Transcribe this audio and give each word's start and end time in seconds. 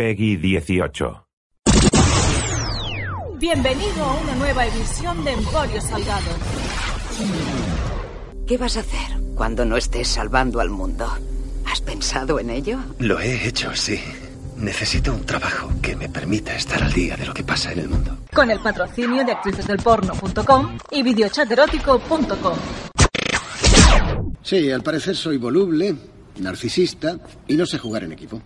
Peggy 0.00 0.38
18. 0.38 1.26
Bienvenido 3.38 4.02
a 4.02 4.14
una 4.14 4.34
nueva 4.36 4.64
edición 4.64 5.22
de 5.26 5.32
Emporio 5.32 5.78
Salgado. 5.82 6.30
¿Qué 8.46 8.56
vas 8.56 8.78
a 8.78 8.80
hacer 8.80 9.20
cuando 9.34 9.66
no 9.66 9.76
estés 9.76 10.08
salvando 10.08 10.60
al 10.60 10.70
mundo? 10.70 11.06
¿Has 11.66 11.82
pensado 11.82 12.40
en 12.40 12.48
ello? 12.48 12.78
Lo 12.98 13.20
he 13.20 13.46
hecho, 13.46 13.76
sí. 13.76 14.00
Necesito 14.56 15.12
un 15.12 15.26
trabajo 15.26 15.70
que 15.82 15.94
me 15.94 16.08
permita 16.08 16.56
estar 16.56 16.82
al 16.82 16.94
día 16.94 17.14
de 17.18 17.26
lo 17.26 17.34
que 17.34 17.44
pasa 17.44 17.70
en 17.72 17.80
el 17.80 17.90
mundo. 17.90 18.16
Con 18.32 18.50
el 18.50 18.60
patrocinio 18.60 19.22
de 19.22 19.32
actricesdelporno.com 19.32 20.78
y 20.92 21.02
videochaterótico.com. 21.02 22.56
Sí, 24.40 24.70
al 24.70 24.82
parecer 24.82 25.14
soy 25.14 25.36
voluble, 25.36 25.94
narcisista 26.38 27.18
y 27.46 27.54
no 27.54 27.66
sé 27.66 27.76
jugar 27.76 28.04
en 28.04 28.12
equipo. 28.12 28.40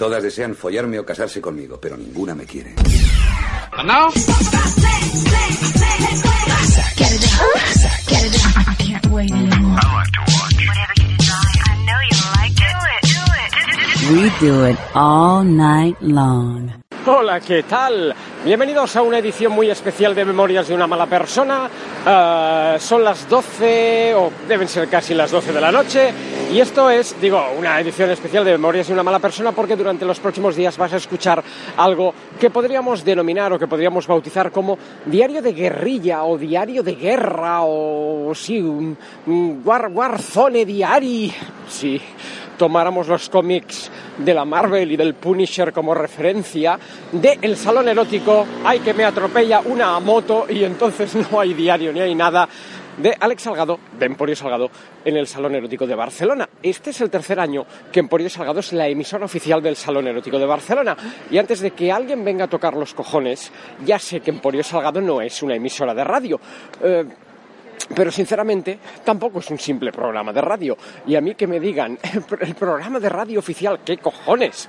Todas 0.00 0.22
desean 0.22 0.54
follarme 0.56 0.98
o 0.98 1.04
casarse 1.04 1.42
conmigo, 1.42 1.76
pero 1.76 1.94
ninguna 1.94 2.34
me 2.34 2.46
quiere. 2.46 2.72
We 14.10 14.30
do 14.40 14.64
it 14.64 14.78
all 14.94 15.44
night 15.44 16.00
long. 16.00 16.79
Hola, 17.06 17.40
¿qué 17.40 17.62
tal? 17.62 18.14
Bienvenidos 18.44 18.94
a 18.94 19.00
una 19.00 19.16
edición 19.16 19.52
muy 19.52 19.70
especial 19.70 20.14
de 20.14 20.22
Memorias 20.22 20.68
de 20.68 20.74
una 20.74 20.86
mala 20.86 21.06
persona. 21.06 21.66
Ah, 22.04 22.76
son 22.78 23.02
las 23.02 23.26
12, 23.26 24.14
o 24.14 24.30
deben 24.46 24.68
ser 24.68 24.86
casi 24.86 25.14
las 25.14 25.30
12 25.30 25.50
de 25.50 25.60
la 25.62 25.72
noche, 25.72 26.12
y 26.52 26.60
esto 26.60 26.90
es, 26.90 27.18
digo, 27.18 27.42
una 27.58 27.80
edición 27.80 28.10
especial 28.10 28.44
de 28.44 28.52
Memorias 28.52 28.88
de 28.88 28.92
una 28.92 29.02
mala 29.02 29.18
persona 29.18 29.52
porque 29.52 29.76
durante 29.76 30.04
los 30.04 30.20
próximos 30.20 30.54
días 30.56 30.76
vas 30.76 30.92
a 30.92 30.98
escuchar 30.98 31.42
algo 31.78 32.12
que 32.38 32.50
podríamos 32.50 33.02
denominar 33.02 33.50
o 33.54 33.58
que 33.58 33.66
podríamos 33.66 34.06
bautizar 34.06 34.52
como 34.52 34.76
diario 35.06 35.40
de 35.40 35.54
guerrilla 35.54 36.24
o 36.24 36.36
diario 36.36 36.82
de 36.82 36.96
guerra 36.96 37.62
o 37.62 38.34
sí, 38.34 38.60
un, 38.60 38.94
un 39.26 39.62
war, 39.64 39.88
warzone 39.90 40.66
diari. 40.66 41.32
Sí, 41.66 41.98
tomáramos 42.58 43.08
los 43.08 43.30
cómics 43.30 43.90
de 44.24 44.34
la 44.34 44.44
Marvel 44.44 44.92
y 44.92 44.96
del 44.96 45.14
Punisher 45.14 45.72
como 45.72 45.94
referencia, 45.94 46.78
de 47.12 47.38
El 47.42 47.56
Salón 47.56 47.88
Erótico, 47.88 48.46
hay 48.64 48.80
que 48.80 48.94
me 48.94 49.04
atropella 49.04 49.60
una 49.60 49.98
moto 50.00 50.46
y 50.48 50.64
entonces 50.64 51.14
no 51.30 51.40
hay 51.40 51.54
diario 51.54 51.92
ni 51.92 52.00
hay 52.00 52.14
nada, 52.14 52.48
de 52.96 53.16
Alex 53.18 53.42
Salgado, 53.42 53.78
de 53.98 54.06
Emporio 54.06 54.36
Salgado, 54.36 54.70
en 55.04 55.16
el 55.16 55.26
Salón 55.26 55.54
Erótico 55.54 55.86
de 55.86 55.94
Barcelona. 55.94 56.48
Este 56.62 56.90
es 56.90 57.00
el 57.00 57.10
tercer 57.10 57.40
año 57.40 57.64
que 57.90 58.00
Emporio 58.00 58.28
Salgado 58.28 58.60
es 58.60 58.72
la 58.72 58.88
emisora 58.88 59.24
oficial 59.24 59.62
del 59.62 59.76
Salón 59.76 60.06
Erótico 60.08 60.38
de 60.38 60.46
Barcelona. 60.46 60.96
Y 61.30 61.38
antes 61.38 61.60
de 61.60 61.70
que 61.70 61.90
alguien 61.90 62.24
venga 62.24 62.44
a 62.44 62.48
tocar 62.48 62.74
los 62.74 62.92
cojones, 62.92 63.50
ya 63.84 63.98
sé 63.98 64.20
que 64.20 64.30
Emporio 64.30 64.62
Salgado 64.62 65.00
no 65.00 65.20
es 65.22 65.42
una 65.42 65.54
emisora 65.54 65.94
de 65.94 66.04
radio. 66.04 66.40
Eh, 66.82 67.04
pero 67.94 68.10
sinceramente 68.10 68.78
tampoco 69.04 69.40
es 69.40 69.50
un 69.50 69.58
simple 69.58 69.92
programa 69.92 70.32
de 70.32 70.40
radio. 70.40 70.76
Y 71.06 71.16
a 71.16 71.20
mí 71.20 71.34
que 71.34 71.46
me 71.46 71.58
digan, 71.60 71.98
el 72.40 72.54
programa 72.54 73.00
de 73.00 73.08
radio 73.08 73.38
oficial, 73.38 73.80
¿qué 73.84 73.98
cojones? 73.98 74.68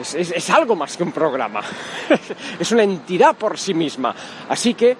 Es, 0.00 0.14
es- 0.14 0.50
algo 0.50 0.74
más 0.74 0.96
que 0.96 1.02
un 1.02 1.12
programa. 1.12 1.60
es 2.60 2.72
una 2.72 2.82
entidad 2.82 3.34
por 3.36 3.58
sí 3.58 3.74
misma. 3.74 4.14
Así 4.48 4.74
que, 4.74 4.96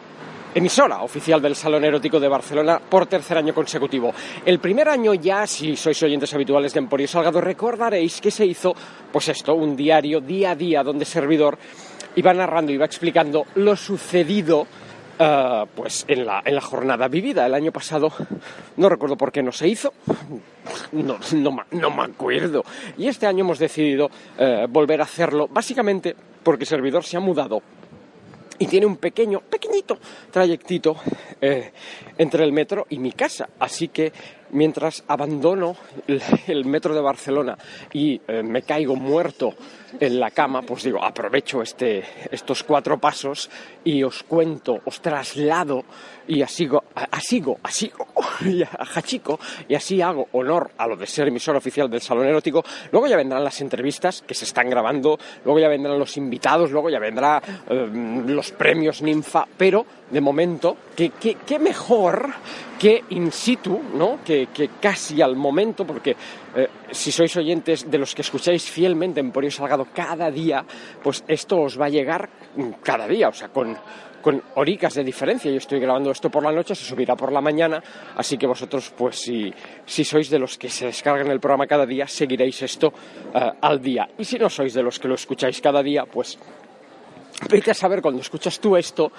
emisora 0.54 1.02
oficial 1.02 1.40
del 1.40 1.56
Salón 1.56 1.84
Erótico 1.84 2.20
de 2.20 2.28
Barcelona 2.28 2.78
por 2.78 3.06
tercer 3.06 3.38
año 3.38 3.54
consecutivo. 3.54 4.12
El 4.44 4.58
primer 4.58 4.88
año 4.88 5.14
ya, 5.14 5.46
si 5.46 5.76
sois 5.76 6.02
oyentes 6.02 6.32
habituales 6.34 6.74
de 6.74 6.80
Emporio 6.80 7.08
Salgado, 7.08 7.40
recordaréis 7.40 8.20
que 8.20 8.30
se 8.30 8.44
hizo, 8.44 8.74
pues 9.10 9.28
esto, 9.28 9.54
un 9.54 9.74
diario 9.76 10.20
día 10.20 10.50
a 10.50 10.54
día 10.54 10.82
donde 10.82 11.06
servidor 11.06 11.56
iba 12.16 12.34
narrando, 12.34 12.70
iba 12.72 12.84
explicando 12.84 13.46
lo 13.54 13.74
sucedido 13.76 14.66
eh, 15.18 15.64
pues 15.74 16.04
en 16.08 16.26
la, 16.26 16.42
en 16.44 16.54
la 16.54 16.60
jornada 16.60 17.08
vivida. 17.08 17.46
El 17.46 17.54
año 17.54 17.72
pasado 17.72 18.12
no 18.76 18.88
recuerdo 18.88 19.16
por 19.16 19.32
qué 19.32 19.42
no 19.42 19.52
se 19.52 19.68
hizo, 19.68 19.92
no, 20.92 21.18
no, 21.34 21.56
no 21.70 21.90
me 21.90 22.02
acuerdo. 22.02 22.64
Y 22.98 23.08
este 23.08 23.26
año 23.26 23.44
hemos 23.44 23.58
decidido 23.58 24.10
eh, 24.38 24.66
volver 24.68 25.00
a 25.00 25.04
hacerlo, 25.04 25.48
básicamente 25.48 26.14
porque 26.42 26.64
el 26.64 26.68
servidor 26.68 27.04
se 27.04 27.16
ha 27.16 27.20
mudado 27.20 27.62
y 28.58 28.66
tiene 28.66 28.86
un 28.86 28.96
pequeño, 28.96 29.40
pequeñito 29.40 29.98
trayectito 30.30 30.96
eh, 31.40 31.72
entre 32.16 32.44
el 32.44 32.52
metro 32.52 32.86
y 32.90 32.98
mi 32.98 33.12
casa. 33.12 33.48
Así 33.58 33.88
que 33.88 34.12
mientras 34.52 35.02
abandono 35.08 35.76
el, 36.46 36.64
metro 36.64 36.94
de 36.94 37.00
Barcelona 37.00 37.58
y 37.92 38.20
eh, 38.28 38.42
me 38.42 38.62
caigo 38.62 38.96
muerto 38.96 39.54
en 40.00 40.18
la 40.20 40.30
cama, 40.30 40.62
pues 40.62 40.84
digo, 40.84 41.04
aprovecho 41.04 41.60
este, 41.60 42.02
estos 42.30 42.62
cuatro 42.62 42.98
pasos 42.98 43.50
y 43.84 44.02
os 44.02 44.22
cuento, 44.22 44.80
os 44.86 45.02
traslado 45.02 45.84
y 46.26 46.40
asigo, 46.40 46.82
a- 46.94 47.08
asigo, 47.16 47.58
asigo, 47.62 48.06
y 48.44 48.62
ajachico, 48.62 49.38
y 49.68 49.74
así 49.74 50.00
hago 50.00 50.28
honor 50.32 50.70
a 50.78 50.86
lo 50.86 50.96
de 50.96 51.06
ser 51.06 51.28
emisor 51.28 51.56
oficial 51.56 51.90
del 51.90 52.00
Salón 52.00 52.26
Erótico. 52.26 52.64
Luego 52.90 53.06
ya 53.06 53.16
vendrán 53.16 53.44
las 53.44 53.60
entrevistas 53.60 54.22
que 54.26 54.34
se 54.34 54.44
están 54.46 54.70
grabando, 54.70 55.18
luego 55.44 55.60
ya 55.60 55.68
vendrán 55.68 55.98
los 55.98 56.16
invitados, 56.16 56.70
luego 56.70 56.88
ya 56.88 56.98
vendrá 56.98 57.42
eh, 57.68 57.90
los 58.26 58.50
premios 58.52 59.02
Ninfa, 59.02 59.46
pero 59.58 59.84
de 60.10 60.20
momento, 60.20 60.76
¿qué, 60.96 61.10
qué, 61.20 61.36
qué 61.46 61.58
mejor 61.58 62.30
que 62.78 63.04
in 63.10 63.30
situ, 63.30 63.80
¿no? 63.94 64.18
que, 64.24 64.41
que 64.48 64.70
casi 64.80 65.20
al 65.22 65.36
momento, 65.36 65.86
porque 65.86 66.16
eh, 66.54 66.68
si 66.90 67.12
sois 67.12 67.36
oyentes 67.36 67.90
de 67.90 67.98
los 67.98 68.14
que 68.14 68.22
escucháis 68.22 68.68
fielmente 68.70 69.20
Emporio 69.20 69.50
Salgado 69.50 69.88
cada 69.94 70.30
día, 70.30 70.64
pues 71.02 71.24
esto 71.28 71.60
os 71.60 71.80
va 71.80 71.86
a 71.86 71.88
llegar 71.88 72.28
mm, 72.56 72.82
cada 72.82 73.06
día, 73.06 73.28
o 73.28 73.32
sea, 73.32 73.48
con, 73.48 73.76
con 74.22 74.42
de 74.54 75.04
diferencia. 75.04 75.50
Yo 75.50 75.58
estoy 75.58 75.80
grabando 75.80 76.10
esto 76.10 76.30
por 76.30 76.42
la 76.42 76.52
noche, 76.52 76.74
se 76.74 76.84
subirá 76.84 77.16
por 77.16 77.32
la 77.32 77.40
mañana, 77.40 77.82
así 78.16 78.38
que 78.38 78.46
vosotros, 78.46 78.92
pues 78.96 79.16
si, 79.16 79.52
si 79.84 80.04
sois 80.04 80.30
de 80.30 80.38
los 80.38 80.56
que 80.56 80.68
se 80.68 80.86
descargan 80.86 81.28
el 81.30 81.40
programa 81.40 81.66
cada 81.66 81.84
día, 81.84 82.06
seguiréis 82.06 82.62
esto 82.62 82.92
eh, 83.34 83.50
al 83.60 83.80
día. 83.80 84.08
Y 84.16 84.24
si 84.24 84.38
no 84.38 84.48
sois 84.48 84.72
de 84.72 84.82
los 84.82 84.98
que 84.98 85.08
lo 85.08 85.14
escucháis 85.14 85.60
cada 85.60 85.82
día, 85.82 86.04
pues 86.06 86.38
vete 87.50 87.72
a 87.72 87.74
saber 87.74 88.00
cuando 88.00 88.20
escuchas 88.20 88.60
tú 88.60 88.76
esto, 88.76 89.10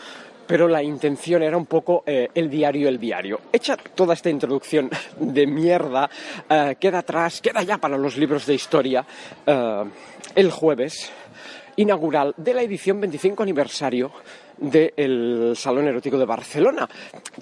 pero 0.46 0.68
la 0.68 0.84
intención 0.84 1.44
era 1.44 1.58
un 1.58 1.66
poco 1.66 2.04
eh, 2.06 2.30
el 2.34 2.50
diario, 2.50 2.90
el 2.90 3.00
diario. 3.00 3.42
Hecha 3.52 3.78
toda 3.78 4.14
esta 4.14 4.30
introducción 4.30 4.90
de 5.20 5.48
mierda, 5.48 6.10
eh, 6.50 6.76
queda 6.80 7.00
atrás, 7.00 7.42
queda 7.42 7.64
ya 7.64 7.78
para 7.78 7.98
los 7.98 8.18
libros 8.18 8.46
de 8.46 8.54
historia, 8.54 9.06
eh, 9.46 9.84
el 10.36 10.52
jueves 10.52 11.12
inaugural 11.76 12.34
de 12.38 12.54
la 12.54 12.62
edición 12.62 13.02
25 13.02 13.44
aniversario 13.44 14.12
del 14.64 15.54
Salón 15.56 15.88
Erótico 15.88 16.18
de 16.18 16.26
Barcelona. 16.26 16.90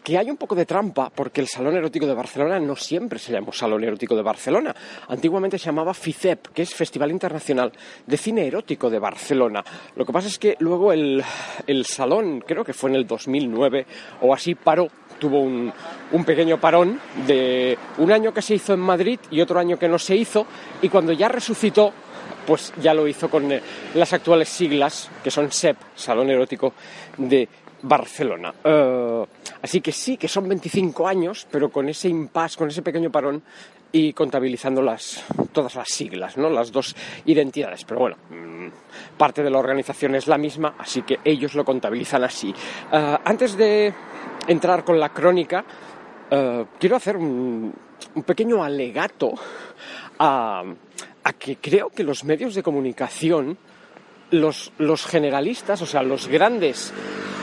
Que 0.03 0.17
hay 0.17 0.29
un 0.29 0.37
poco 0.37 0.55
de 0.55 0.65
trampa 0.65 1.09
porque 1.13 1.41
el 1.41 1.47
Salón 1.47 1.75
Erótico 1.75 2.07
de 2.07 2.13
Barcelona 2.13 2.59
no 2.59 2.75
siempre 2.75 3.19
se 3.19 3.31
llamó 3.31 3.53
Salón 3.53 3.83
Erótico 3.83 4.15
de 4.15 4.23
Barcelona. 4.23 4.75
Antiguamente 5.07 5.57
se 5.57 5.65
llamaba 5.65 5.93
FICEP, 5.93 6.47
que 6.47 6.63
es 6.63 6.73
Festival 6.73 7.11
Internacional 7.11 7.71
de 8.05 8.17
Cine 8.17 8.47
Erótico 8.47 8.89
de 8.89 8.99
Barcelona. 8.99 9.63
Lo 9.95 10.05
que 10.05 10.13
pasa 10.13 10.27
es 10.27 10.39
que 10.39 10.55
luego 10.59 10.91
el, 10.91 11.23
el 11.67 11.85
salón, 11.85 12.43
creo 12.45 12.65
que 12.65 12.73
fue 12.73 12.89
en 12.89 12.95
el 12.95 13.07
2009 13.07 13.85
o 14.21 14.33
así, 14.33 14.55
paró 14.55 14.87
tuvo 15.19 15.41
un, 15.41 15.71
un 16.13 16.25
pequeño 16.25 16.59
parón 16.59 16.99
de 17.27 17.77
un 17.99 18.11
año 18.11 18.33
que 18.33 18.41
se 18.41 18.55
hizo 18.55 18.73
en 18.73 18.79
Madrid 18.79 19.19
y 19.29 19.39
otro 19.39 19.59
año 19.59 19.77
que 19.77 19.87
no 19.87 19.99
se 19.99 20.15
hizo, 20.15 20.47
y 20.81 20.89
cuando 20.89 21.13
ya 21.13 21.27
resucitó, 21.27 21.93
pues 22.45 22.73
ya 22.81 22.93
lo 22.93 23.07
hizo 23.07 23.29
con 23.29 23.51
eh, 23.51 23.61
las 23.93 24.13
actuales 24.13 24.49
siglas, 24.49 25.09
que 25.23 25.31
son 25.31 25.51
SEP, 25.51 25.77
Salón 25.95 26.29
Erótico 26.29 26.73
de 27.17 27.47
Barcelona. 27.83 28.53
Eh, 28.63 29.25
así 29.61 29.81
que 29.81 29.91
sí, 29.91 30.17
que 30.17 30.27
son 30.27 30.47
25 30.47 31.07
años, 31.07 31.47
pero 31.49 31.69
con 31.69 31.89
ese 31.89 32.09
impasse, 32.09 32.57
con 32.57 32.69
ese 32.69 32.81
pequeño 32.81 33.11
parón 33.11 33.41
y 33.91 34.13
contabilizando 34.13 34.81
las, 34.81 35.23
todas 35.51 35.75
las 35.75 35.89
siglas, 35.89 36.37
¿no? 36.37 36.49
las 36.49 36.71
dos 36.71 36.95
identidades. 37.25 37.83
Pero 37.83 37.99
bueno, 37.99 38.17
mm, 38.29 38.67
parte 39.17 39.43
de 39.43 39.49
la 39.49 39.59
organización 39.59 40.15
es 40.15 40.27
la 40.27 40.37
misma, 40.37 40.75
así 40.77 41.01
que 41.03 41.19
ellos 41.23 41.55
lo 41.55 41.65
contabilizan 41.65 42.23
así. 42.23 42.53
Eh, 42.91 43.17
antes 43.25 43.57
de 43.57 43.93
entrar 44.47 44.83
con 44.83 44.99
la 44.99 45.09
crónica, 45.09 45.63
quiero 46.79 46.95
hacer 46.95 47.17
un, 47.17 47.73
un 48.15 48.23
pequeño 48.23 48.63
alegato 48.63 49.33
a, 50.19 50.63
que 51.33 51.57
creo 51.57 51.89
que 51.89 52.03
los 52.03 52.23
medios 52.23 52.55
de 52.55 52.63
comunicación, 52.63 53.57
los, 54.31 54.71
los 54.77 55.05
generalistas, 55.05 55.81
o 55.81 55.85
sea, 55.85 56.03
los 56.03 56.27
grandes 56.27 56.93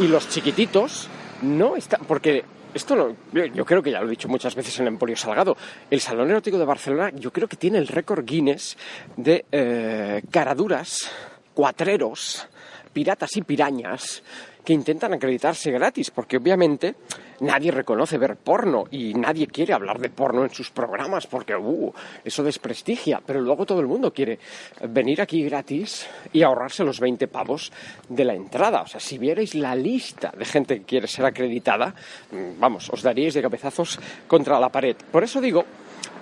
y 0.00 0.08
los 0.08 0.28
chiquititos, 0.28 1.08
no 1.42 1.76
están. 1.76 2.02
Porque 2.06 2.44
esto 2.74 2.96
no, 2.96 3.16
yo, 3.32 3.46
yo 3.46 3.64
creo 3.64 3.82
que 3.82 3.90
ya 3.90 4.00
lo 4.00 4.06
he 4.06 4.10
dicho 4.10 4.28
muchas 4.28 4.54
veces 4.54 4.78
en 4.80 4.86
Emporio 4.86 5.16
Salgado. 5.16 5.56
El 5.90 6.00
Salón 6.00 6.30
Erótico 6.30 6.58
de 6.58 6.64
Barcelona, 6.64 7.10
yo 7.14 7.32
creo 7.32 7.48
que 7.48 7.56
tiene 7.56 7.78
el 7.78 7.88
récord 7.88 8.24
Guinness 8.24 8.76
de 9.16 9.44
eh, 9.50 10.22
caraduras, 10.30 11.10
cuatreros, 11.54 12.46
piratas 12.92 13.36
y 13.36 13.42
pirañas 13.42 14.22
que 14.68 14.74
intentan 14.74 15.14
acreditarse 15.14 15.70
gratis, 15.70 16.10
porque 16.10 16.36
obviamente 16.36 16.94
nadie 17.40 17.72
reconoce 17.72 18.18
ver 18.18 18.36
porno 18.36 18.84
y 18.90 19.14
nadie 19.14 19.46
quiere 19.46 19.72
hablar 19.72 19.98
de 19.98 20.10
porno 20.10 20.44
en 20.44 20.50
sus 20.50 20.70
programas 20.70 21.26
porque 21.26 21.56
uh, 21.56 21.90
eso 22.22 22.42
desprestigia, 22.42 23.22
pero 23.24 23.40
luego 23.40 23.64
todo 23.64 23.80
el 23.80 23.86
mundo 23.86 24.12
quiere 24.12 24.38
venir 24.82 25.22
aquí 25.22 25.42
gratis 25.42 26.06
y 26.34 26.42
ahorrarse 26.42 26.84
los 26.84 27.00
20 27.00 27.28
pavos 27.28 27.72
de 28.10 28.26
la 28.26 28.34
entrada. 28.34 28.82
O 28.82 28.86
sea, 28.86 29.00
si 29.00 29.16
vierais 29.16 29.54
la 29.54 29.74
lista 29.74 30.34
de 30.36 30.44
gente 30.44 30.80
que 30.80 30.84
quiere 30.84 31.06
ser 31.06 31.24
acreditada, 31.24 31.94
mm, 32.30 32.60
vamos, 32.60 32.90
os 32.90 33.00
daríais 33.00 33.32
de 33.32 33.40
cabezazos 33.40 33.98
contra 34.26 34.60
la 34.60 34.68
pared. 34.68 34.96
Por 35.10 35.24
eso 35.24 35.40
digo 35.40 35.64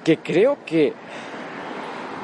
que 0.04 0.18
creo 0.18 0.58
que, 0.64 0.92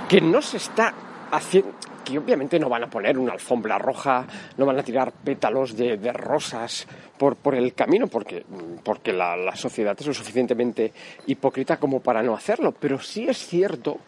que 0.09 0.21
no 0.21 0.41
se 0.41 0.59
está 0.59 0.95
haciendo 1.33 1.92
que 2.05 2.19
obviamente 2.19 2.59
no 2.59 2.69
van 2.69 2.85
a 2.85 2.91
poner 2.91 3.19
una 3.19 3.33
alfombra 3.33 3.79
roja, 3.79 4.27
no 4.57 4.67
van 4.67 4.79
a 4.79 4.83
tirar 4.83 5.13
pétalos 5.13 5.77
de, 5.77 6.13
rosas 6.13 6.87
por, 7.19 7.37
por, 7.37 7.55
el 7.55 7.75
camino, 7.75 8.07
porque, 8.07 8.45
porque 8.83 9.13
la, 9.13 9.37
la, 9.37 9.57
sociedad 9.57 9.97
es 9.99 10.07
lo 10.07 10.15
suficientemente 10.15 10.93
hipócrita 11.27 11.79
como 11.79 12.01
para 12.01 12.23
no 12.23 12.35
hacerlo. 12.35 12.73
Pero 12.73 13.01
sí 13.01 13.29
es 13.29 13.39
cierto 13.39 13.99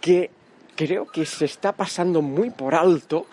que 0.00 0.30
creo 0.74 1.06
que 1.06 1.26
se 1.26 1.46
está 1.46 1.72
pasando 1.72 2.22
muy 2.22 2.50
por 2.50 2.74
alto 2.74 3.26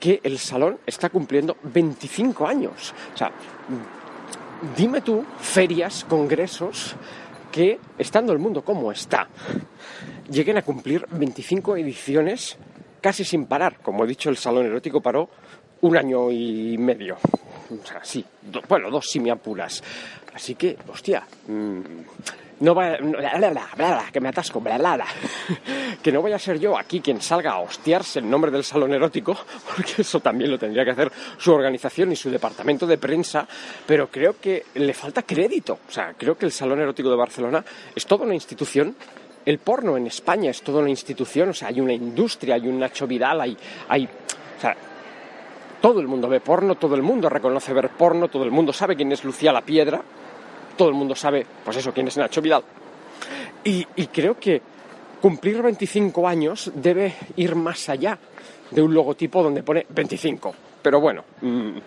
que 0.00 0.20
el 0.24 0.38
salón 0.38 0.78
está 0.86 1.10
cumpliendo 1.10 1.56
25 1.62 2.46
años. 2.46 2.92
O 3.14 3.16
sea, 3.16 3.30
dime 4.76 5.00
tú, 5.00 5.24
ferias, 5.38 6.04
congresos, 6.04 6.96
que 7.52 7.78
estando 7.98 8.32
el 8.32 8.38
mundo 8.38 8.64
como 8.64 8.90
está, 8.90 9.28
lleguen 10.30 10.56
a 10.56 10.62
cumplir 10.62 11.06
25 11.10 11.76
ediciones 11.76 12.56
casi 13.02 13.24
sin 13.24 13.44
parar. 13.44 13.80
Como 13.82 14.04
he 14.04 14.06
dicho, 14.06 14.30
el 14.30 14.38
salón 14.38 14.64
erótico 14.64 15.02
paró 15.02 15.28
un 15.82 15.96
año 15.96 16.30
y 16.30 16.78
medio. 16.78 17.16
O 17.70 17.86
sea, 17.86 18.02
sí, 18.02 18.24
bueno, 18.68 18.90
dos 18.90 19.06
si. 19.10 19.20
Así 20.34 20.54
que, 20.54 20.78
hostia, 20.88 21.26
mmm, 21.46 21.80
no 22.62 22.74
vaya, 22.74 22.98
bla, 23.00 23.68
bla, 23.76 24.08
que 24.12 24.20
me 24.20 24.28
atasco, 24.28 24.62
que 26.02 26.12
no 26.12 26.22
vaya 26.22 26.36
a 26.36 26.38
ser 26.38 26.60
yo 26.60 26.78
aquí 26.78 27.00
quien 27.00 27.20
salga 27.20 27.52
a 27.52 27.58
hostiarse 27.58 28.20
el 28.20 28.30
nombre 28.30 28.52
del 28.52 28.62
salón 28.62 28.92
erótico, 28.94 29.36
porque 29.76 30.02
eso 30.02 30.20
también 30.20 30.50
lo 30.50 30.58
tendría 30.58 30.84
que 30.84 30.92
hacer 30.92 31.10
su 31.38 31.52
organización 31.52 32.12
y 32.12 32.16
su 32.16 32.30
departamento 32.30 32.86
de 32.86 32.98
prensa, 32.98 33.46
pero 33.84 34.08
creo 34.08 34.36
que 34.40 34.66
le 34.74 34.94
falta 34.94 35.22
crédito. 35.22 35.80
O 35.88 35.90
sea, 35.90 36.14
creo 36.16 36.36
que 36.38 36.46
el 36.46 36.52
salón 36.52 36.80
erótico 36.80 37.10
de 37.10 37.16
Barcelona 37.16 37.64
es 37.94 38.06
toda 38.06 38.24
una 38.24 38.34
institución 38.34 38.94
el 39.44 39.58
porno 39.58 39.96
en 39.96 40.06
España 40.06 40.50
es 40.50 40.62
toda 40.62 40.80
una 40.80 40.90
institución, 40.90 41.50
o 41.50 41.54
sea, 41.54 41.68
hay 41.68 41.80
una 41.80 41.92
industria, 41.92 42.54
hay 42.54 42.68
un 42.68 42.78
Nacho 42.78 43.06
Vidal, 43.06 43.40
hay, 43.40 43.56
hay, 43.88 44.04
o 44.04 44.60
sea, 44.60 44.76
todo 45.80 46.00
el 46.00 46.06
mundo 46.06 46.28
ve 46.28 46.40
porno, 46.40 46.76
todo 46.76 46.94
el 46.94 47.02
mundo 47.02 47.28
reconoce 47.28 47.72
ver 47.72 47.90
porno, 47.90 48.28
todo 48.28 48.44
el 48.44 48.50
mundo 48.50 48.72
sabe 48.72 48.96
quién 48.96 49.10
es 49.12 49.24
Lucía 49.24 49.52
la 49.52 49.62
Piedra, 49.62 50.00
todo 50.76 50.88
el 50.88 50.94
mundo 50.94 51.14
sabe, 51.14 51.46
pues 51.64 51.76
eso, 51.76 51.92
quién 51.92 52.08
es 52.08 52.16
Nacho 52.16 52.40
Vidal. 52.40 52.62
Y, 53.64 53.86
y 53.96 54.06
creo 54.06 54.38
que 54.38 54.60
cumplir 55.20 55.62
25 55.62 56.26
años 56.26 56.70
debe 56.74 57.14
ir 57.36 57.54
más 57.54 57.88
allá 57.88 58.18
de 58.70 58.82
un 58.82 58.92
logotipo 58.92 59.42
donde 59.42 59.62
pone 59.62 59.86
25. 59.88 60.54
Pero 60.82 61.00
bueno, 61.00 61.24
mmm, 61.40 61.78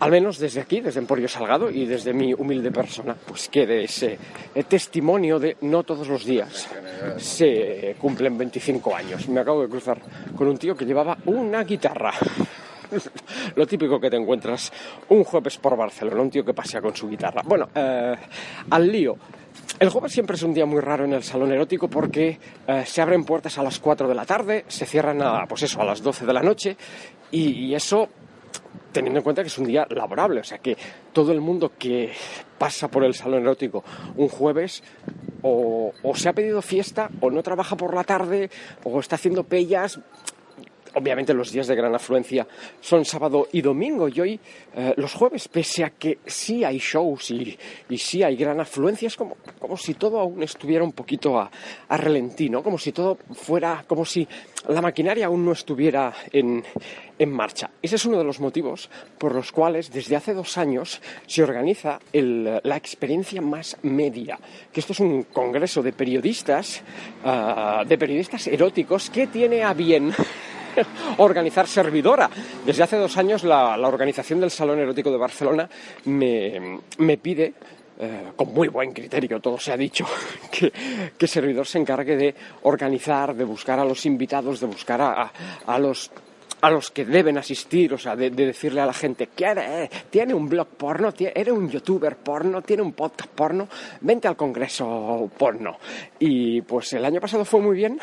al 0.00 0.10
menos 0.10 0.38
desde 0.38 0.60
aquí, 0.60 0.80
desde 0.80 1.00
Emporio 1.00 1.28
Salgado 1.28 1.70
y 1.70 1.86
desde 1.86 2.12
mi 2.12 2.32
humilde 2.34 2.70
persona, 2.70 3.16
pues 3.26 3.48
quede 3.48 3.84
ese 3.84 4.18
testimonio 4.68 5.38
de 5.38 5.56
no 5.62 5.82
todos 5.82 6.08
los 6.08 6.24
días 6.24 6.68
se 7.16 7.96
cumplen 7.98 8.36
25 8.36 8.94
años. 8.94 9.28
Me 9.28 9.40
acabo 9.40 9.62
de 9.62 9.68
cruzar 9.68 10.00
con 10.36 10.48
un 10.48 10.56
tío 10.56 10.76
que 10.76 10.84
llevaba 10.84 11.16
una 11.26 11.64
guitarra. 11.64 12.12
Lo 13.56 13.66
típico 13.66 14.00
que 14.00 14.10
te 14.10 14.16
encuentras 14.16 14.72
un 15.10 15.24
jueves 15.24 15.58
por 15.58 15.76
Barcelona, 15.76 16.22
un 16.22 16.30
tío 16.30 16.44
que 16.44 16.54
pasea 16.54 16.80
con 16.80 16.96
su 16.96 17.08
guitarra. 17.08 17.42
Bueno, 17.44 17.68
eh, 17.74 18.14
al 18.70 18.90
lío. 18.90 19.16
El 19.78 19.90
jueves 19.90 20.12
siempre 20.12 20.36
es 20.36 20.42
un 20.42 20.54
día 20.54 20.66
muy 20.66 20.80
raro 20.80 21.04
en 21.04 21.12
el 21.12 21.22
salón 21.22 21.52
erótico 21.52 21.88
porque 21.88 22.38
eh, 22.66 22.84
se 22.86 23.02
abren 23.02 23.24
puertas 23.24 23.58
a 23.58 23.62
las 23.62 23.78
4 23.78 24.08
de 24.08 24.14
la 24.14 24.24
tarde, 24.24 24.64
se 24.66 24.86
cierran 24.86 25.20
a, 25.22 25.46
pues 25.46 25.62
eso, 25.62 25.80
a 25.80 25.84
las 25.84 26.02
12 26.02 26.26
de 26.26 26.32
la 26.32 26.42
noche 26.42 26.76
y 27.30 27.74
eso 27.74 28.08
teniendo 28.92 29.18
en 29.18 29.24
cuenta 29.24 29.42
que 29.42 29.48
es 29.48 29.58
un 29.58 29.66
día 29.66 29.86
laborable, 29.90 30.40
o 30.40 30.44
sea 30.44 30.58
que 30.58 30.76
todo 31.12 31.32
el 31.32 31.40
mundo 31.40 31.72
que 31.78 32.12
pasa 32.58 32.88
por 32.88 33.04
el 33.04 33.14
salón 33.14 33.42
erótico 33.42 33.84
un 34.16 34.28
jueves 34.28 34.82
o, 35.42 35.92
o, 36.02 36.14
se 36.14 36.28
ha 36.28 36.32
pedido 36.32 36.62
fiesta 36.62 37.10
o 37.20 37.30
no 37.30 37.42
trabaja 37.42 37.76
por 37.76 37.94
la 37.94 38.04
tarde 38.04 38.50
o 38.84 38.98
está 39.00 39.16
haciendo 39.16 39.44
pellas. 39.44 40.00
Obviamente 40.94 41.34
los 41.34 41.52
días 41.52 41.66
de 41.66 41.76
gran 41.76 41.94
afluencia 41.94 42.46
son 42.80 43.04
sábado 43.04 43.48
y 43.52 43.60
domingo 43.60 44.08
y 44.08 44.20
hoy 44.20 44.40
eh, 44.74 44.94
los 44.96 45.14
jueves, 45.14 45.48
pese 45.48 45.84
a 45.84 45.90
que 45.90 46.18
sí 46.26 46.64
hay 46.64 46.78
shows 46.78 47.30
y, 47.30 47.56
sí 47.96 48.22
hay 48.22 48.36
gran 48.36 48.60
afluencia, 48.60 49.06
es 49.06 49.16
como, 49.16 49.36
como 49.58 49.76
si 49.76 49.94
todo 49.94 50.18
aún 50.18 50.42
estuviera 50.42 50.82
un 50.84 50.92
poquito 50.92 51.38
a, 51.38 51.50
a 51.88 51.96
relentí. 51.96 52.48
Como 52.48 52.78
si 52.78 52.92
todo 52.92 53.18
fuera, 53.34 53.84
como 53.86 54.04
si 54.04 54.26
la 54.68 54.80
maquinaria 54.80 55.26
aún 55.26 55.44
no 55.44 55.52
estuviera 55.52 56.14
en, 56.32 56.64
en 57.18 57.32
marcha. 57.32 57.70
Ese 57.82 57.96
es 57.96 58.04
uno 58.06 58.18
de 58.18 58.24
los 58.24 58.40
motivos 58.40 58.88
por 59.18 59.34
los 59.34 59.52
cuales 59.52 59.90
desde 59.90 60.16
hace 60.16 60.34
dos 60.34 60.56
años 60.56 61.00
se 61.26 61.42
organiza 61.42 61.98
la 62.12 62.76
experiencia 62.76 63.40
más 63.40 63.76
media, 63.82 64.38
que 64.72 64.80
esto 64.80 64.92
es 64.92 65.00
un 65.00 65.24
congreso 65.24 65.82
de 65.82 65.92
periodistas, 65.92 66.82
uh, 67.24 67.84
de 67.86 67.98
periodistas 67.98 68.46
eróticos 68.46 69.10
que 69.10 69.26
tiene 69.26 69.62
a 69.62 69.74
bien 69.74 70.12
organizar 71.18 71.66
servidora. 71.66 72.30
Desde 72.64 72.82
hace 72.82 72.96
dos 72.96 73.16
años 73.16 73.44
la, 73.44 73.76
organización 73.88 74.40
del 74.40 74.50
Salón 74.50 74.78
Erótico 74.80 75.10
de 75.10 75.16
Barcelona 75.16 75.68
me, 76.04 76.80
me 76.98 77.16
pide 77.18 77.54
eh, 78.00 78.32
con 78.36 78.52
muy 78.52 78.68
buen 78.68 78.92
criterio, 78.92 79.40
todo 79.40 79.58
se 79.58 79.72
ha 79.72 79.76
dicho, 79.76 80.06
que, 80.52 80.72
que 81.16 81.26
servidor 81.26 81.66
se 81.66 81.78
encargue 81.78 82.16
de 82.16 82.34
organizar, 82.62 83.34
de 83.34 83.44
buscar 83.44 83.78
a 83.80 83.84
los 83.84 84.06
invitados, 84.06 84.60
de 84.60 84.66
buscar 84.66 85.00
a, 85.00 85.32
a 85.66 85.78
los 85.78 86.10
a 86.60 86.70
los 86.70 86.90
que 86.90 87.04
deben 87.04 87.38
asistir, 87.38 87.94
o 87.94 87.98
sea, 87.98 88.16
de, 88.16 88.30
de 88.30 88.46
decirle 88.46 88.80
a 88.80 88.86
la 88.86 88.92
gente, 88.92 89.28
¿quiere, 89.34 89.88
tiene 90.10 90.34
un 90.34 90.48
blog 90.48 90.68
porno, 90.68 91.12
eres 91.18 91.54
un 91.54 91.68
youtuber 91.68 92.16
porno, 92.16 92.62
tiene 92.62 92.82
un 92.82 92.92
podcast 92.92 93.30
porno, 93.30 93.68
vente 94.00 94.28
al 94.28 94.36
congreso 94.36 95.30
porno. 95.36 95.78
Y 96.18 96.62
pues 96.62 96.92
el 96.92 97.04
año 97.04 97.20
pasado 97.20 97.44
fue 97.44 97.60
muy 97.60 97.76
bien, 97.76 97.98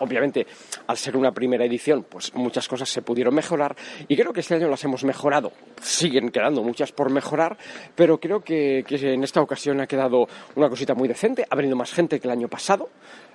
obviamente 0.00 0.46
al 0.86 0.96
ser 0.96 1.16
una 1.16 1.32
primera 1.32 1.64
edición, 1.64 2.06
pues 2.08 2.34
muchas 2.34 2.68
cosas 2.68 2.88
se 2.88 3.02
pudieron 3.02 3.34
mejorar 3.34 3.76
y 4.08 4.16
creo 4.16 4.32
que 4.32 4.40
este 4.40 4.54
año 4.54 4.68
las 4.68 4.84
hemos 4.84 5.04
mejorado. 5.04 5.52
Siguen 5.80 6.30
quedando 6.30 6.62
muchas 6.62 6.92
por 6.92 7.10
mejorar, 7.10 7.56
pero 7.94 8.18
creo 8.18 8.40
que, 8.40 8.84
en 8.88 9.24
esta 9.24 9.40
ocasión 9.40 9.80
ha 9.80 9.86
quedado 9.86 10.26
una 10.54 10.68
cosita 10.68 10.94
muy 10.94 11.08
decente, 11.08 11.46
ha 11.48 11.56
venido 11.56 11.76
más 11.76 11.92
gente 11.92 12.20
que 12.20 12.28
el 12.28 12.32
año 12.32 12.48
pasado. 12.48 12.88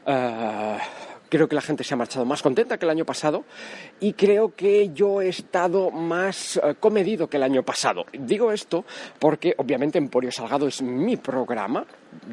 Uh, 0.06 1.11
creo 1.32 1.48
que 1.48 1.56
la 1.56 1.62
gente 1.62 1.86
se 1.86 1.94
ha 1.94 1.98
marchado 1.98 2.26
más 2.26 2.42
contenta 2.42 2.78
que 2.78 2.84
el 2.84 2.92
año 2.92 3.06
pasado 3.06 3.46
y 4.02 4.14
creo 4.14 4.54
que 4.54 4.90
yo 4.94 5.22
he 5.22 5.30
estado 5.30 5.90
más 5.90 6.58
uh, 6.58 6.76
comedido 6.78 7.30
que 7.30 7.38
el 7.38 7.44
año 7.44 7.64
pasado. 7.64 8.06
Digo 8.12 8.52
esto 8.52 8.84
porque 9.18 9.56
obviamente 9.58 9.98
Emporio 9.98 10.30
Salgado 10.30 10.68
es 10.68 10.82
mi 10.82 11.16
programa, 11.16 11.86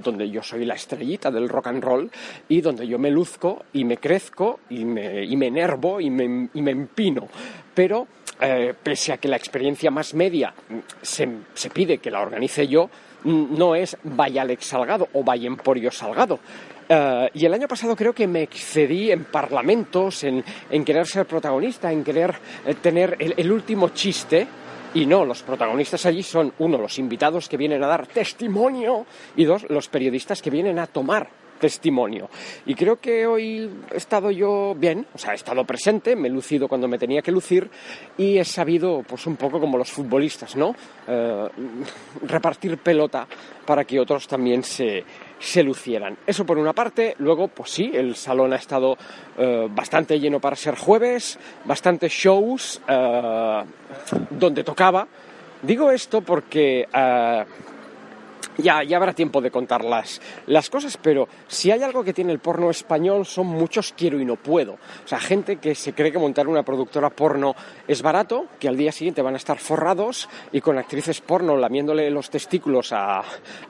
donde 0.03 0.29
yo 0.29 0.43
soy 0.43 0.65
la 0.65 0.75
estrellita 0.75 1.31
del 1.31 1.49
rock 1.49 1.69
and 1.69 1.83
roll 1.83 2.11
y 2.49 2.61
donde 2.61 2.89
yo 2.89 2.99
me 2.99 3.13
luzco 3.13 3.65
y 3.73 3.85
me 3.85 3.99
crezco 3.99 4.59
y 4.69 4.85
me, 4.85 5.25
y 5.25 5.37
me 5.37 5.47
enervo 5.47 6.01
y 6.01 6.11
me, 6.11 6.49
y 6.53 6.61
me 6.61 6.73
empino. 6.73 7.29
Pero 7.73 8.09
eh, 8.41 8.75
pese 8.83 9.13
a 9.13 9.19
que 9.19 9.29
la 9.29 9.37
experiencia 9.37 9.93
más 9.93 10.13
media 10.13 10.53
se, 11.01 11.29
se 11.55 11.71
pide 11.71 11.99
que 11.99 12.11
la 12.11 12.21
organice 12.21 12.67
yo, 12.67 12.91
no 13.25 13.75
es 13.75 13.97
vaya 14.03 14.43
Alex 14.43 14.67
Salgado 14.67 15.09
o 15.13 15.23
vaya 15.23 15.47
Emporio 15.47 15.93
Salgado. 15.93 16.41
Uh, 16.89 17.29
y 17.35 17.45
el 17.45 17.53
año 17.53 17.69
pasado 17.69 17.95
creo 17.95 18.15
que 18.15 18.27
me 18.27 18.43
excedí 18.43 19.11
en 19.11 19.25
parlamentos, 19.25 20.25
en, 20.25 20.43
en 20.71 20.85
querer 20.85 21.07
ser 21.07 21.27
protagonista, 21.27 21.93
en 21.93 22.03
querer 22.03 22.35
eh, 22.65 22.75
tener 22.75 23.15
el, 23.19 23.35
el, 23.37 23.53
último 23.53 23.91
chiste. 23.91 24.47
Y 24.95 25.05
no, 25.05 25.27
los 25.27 25.43
protagonistas 25.43 26.07
allí 26.07 26.23
son, 26.23 26.55
uno, 26.61 26.79
los 26.79 26.99
invitados 26.99 27.47
que 27.47 27.59
vienen 27.59 27.85
a 27.85 27.89
dar 27.89 28.07
testimonio 28.07 29.05
y 29.37 29.45
dos, 29.45 29.67
los 29.69 29.89
periodistas 29.89 30.41
que 30.41 30.49
vienen 30.49 30.79
a 30.79 30.87
tomar 30.87 31.29
testimonio. 31.59 32.31
Y 32.65 32.75
creo 32.75 32.97
que 32.97 33.27
hoy 33.27 33.71
he 33.93 33.97
estado 33.97 34.31
yo 34.31 34.75
bien, 34.75 35.07
o 35.13 35.19
sea, 35.19 35.33
he 35.33 35.37
estado 35.37 35.65
presente, 35.65 36.17
me 36.17 36.29
he 36.29 36.31
lucido 36.31 36.69
cuando 36.69 36.89
me 36.89 36.99
tenía 36.99 37.21
que 37.21 37.33
lucir 37.33 37.69
y 38.17 38.39
he 38.39 38.45
sabido, 38.45 39.03
pues 39.07 39.27
un 39.27 39.37
poco 39.37 39.61
como 39.61 39.77
los 39.77 39.91
futbolistas, 39.91 40.57
¿no? 40.57 40.75
Eh, 41.07 41.49
repartir 42.23 42.79
pelota 42.79 43.27
para 43.67 43.85
que 43.85 44.01
otros 44.01 44.27
también 44.27 44.63
se, 44.63 45.05
se 45.39 45.63
lucieran. 45.63 46.17
Eso 46.27 46.45
por 46.45 46.59
una 46.59 46.73
parte, 46.73 47.15
luego, 47.19 47.49
pues 47.49 47.71
sí, 47.71 47.91
el 47.95 48.17
salón 48.17 48.53
ha 48.53 48.57
estado 48.57 48.97
eh, 49.37 49.69
bastante 49.71 50.19
lleno 50.19 50.41
para 50.41 50.57
ser 50.57 50.75
jueves, 50.77 51.39
bastantes 51.65 52.13
shows 52.13 52.81
eh, 52.89 53.65
donde 54.31 54.65
tocaba. 54.65 55.07
Digo 55.63 55.91
esto 55.91 56.21
porque 56.21 56.87
ya, 58.59 58.83
ya 58.83 58.97
habrá 58.99 59.13
tiempo 59.15 59.41
de 59.41 59.51
contar 59.51 59.85
las, 59.85 60.21
las 60.47 60.69
cosas, 60.71 60.97
pero 61.01 61.29
si 61.47 61.71
hay 61.71 61.83
algo 61.83 62.05
que 62.05 62.13
tiene 62.13 62.33
el 62.33 62.39
porno 62.41 62.71
español 62.71 63.25
son 63.27 63.47
muchos 63.47 63.93
quiero 63.97 64.21
y 64.21 64.25
no 64.25 64.37
puedo. 64.37 64.73
O 64.75 65.09
sea, 65.09 65.19
gente 65.19 65.57
que 65.57 65.75
se 65.75 65.93
cree 65.95 66.13
que 66.13 66.19
montar 66.19 66.47
una 66.49 66.63
productora 66.63 67.11
porno 67.11 67.55
es 67.87 68.03
barato, 68.03 68.47
que 68.59 68.69
al 68.69 68.77
día 68.77 68.93
siguiente 68.93 69.23
van 69.23 69.35
a 69.35 69.39
estar 69.39 69.59
forrados 69.59 70.29
y 70.53 70.61
con 70.61 70.79
actrices 70.79 71.21
porno 71.21 71.57
lamiéndole 71.57 72.11
los 72.11 72.31
testículos 72.31 72.93
a, 72.93 73.21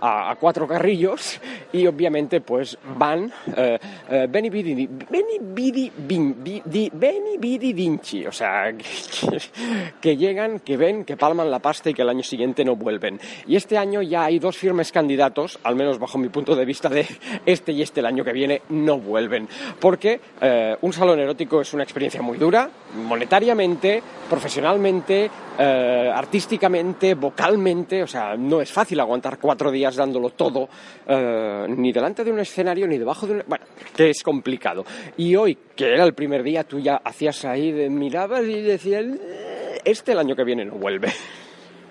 a, 0.00 0.30
a 0.30 0.37
cuatro 0.37 0.66
carrillos 0.66 1.40
y 1.73 1.87
obviamente 1.87 2.40
pues 2.40 2.76
van 2.97 3.33
eh, 3.57 3.78
eh, 4.11 4.26
Beni 4.28 4.50
Bidi 4.50 4.87
Beni 4.87 5.38
Bidi 5.40 5.92
Vin- 5.97 6.35
Bi- 6.42 6.62
Di- 6.64 6.90
Beni 6.92 7.37
Bidi 7.38 7.73
Vinci, 7.73 8.26
o 8.26 8.33
sea, 8.33 8.73
que, 8.73 8.85
que 10.00 10.16
llegan, 10.16 10.61
que 10.61 10.76
ven, 10.76 11.04
que 11.04 11.16
palman 11.16 11.50
la 11.50 11.59
pasta 11.59 11.90
y 11.90 11.95
que 11.95 12.02
el 12.02 12.09
año 12.09 12.23
siguiente 12.23 12.64
no 12.64 12.76
vuelven. 12.76 13.21
Y 13.47 13.57
este 13.57 13.76
año 13.76 14.02
ya 14.02 14.25
hay 14.25 14.38
dos 14.38 14.57
firmes 14.79 14.93
candidatos, 14.93 15.59
al 15.65 15.75
menos 15.75 15.99
bajo 15.99 16.19
mi 16.19 16.29
punto 16.29 16.55
de 16.55 16.65
vista 16.65 16.89
de 16.89 17.05
este 17.47 17.73
y 17.73 17.83
este 17.83 17.99
el 17.99 18.07
año 18.07 18.23
que 18.23 18.33
viene, 18.33 18.63
no 18.69 19.01
vuelven. 19.01 19.49
Porque 19.81 20.21
eh, 20.41 20.77
un 20.83 20.93
salón 20.93 21.19
erótico 21.19 21.61
es 21.61 21.75
una 21.75 21.83
experiencia 21.83 22.23
muy 22.23 22.39
dura, 22.39 22.71
monetariamente, 22.95 24.01
profesionalmente, 24.31 25.29
eh, 25.59 26.11
artísticamente, 26.15 27.15
vocalmente, 27.15 28.05
o 28.05 28.07
sea, 28.07 28.37
no 28.37 28.61
es 28.61 28.71
fácil 28.71 29.01
aguantar 29.01 29.39
cuatro 29.41 29.73
días 29.73 29.97
dándolo 29.97 30.31
todo, 30.31 30.69
eh, 31.09 31.67
ni 31.77 31.91
delante 31.91 32.23
de 32.23 32.31
un 32.31 32.39
escenario, 32.39 32.87
ni 32.87 32.99
debajo 32.99 33.27
de 33.27 33.33
un... 33.33 33.43
Bueno, 33.49 33.65
que 33.97 34.11
es 34.11 34.23
complicado. 34.23 34.85
Y 35.17 35.35
hoy, 35.35 35.59
que 35.75 35.93
era 35.93 36.05
el 36.05 36.15
primer 36.15 36.45
día, 36.45 36.63
tú 36.63 36.79
ya 36.79 37.01
hacías 37.03 37.45
ahí, 37.45 37.73
de, 37.73 37.91
mirabas 37.91 38.45
y 38.45 38.61
decías, 38.63 39.05
"Eh, 39.05 39.81
este 39.85 40.13
el 40.13 40.21
año 40.21 40.37
que 40.37 40.45
viene 40.45 40.65
no 40.65 40.75
vuelve. 40.75 41.09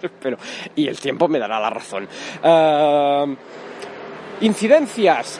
Pero, 0.22 0.38
y 0.76 0.88
el 0.88 1.00
tiempo 1.00 1.28
me 1.28 1.40
dará 1.40 1.60
la 1.60 1.70
razón. 1.70 2.08
Eh, 2.44 3.36
incidencias, 4.42 5.40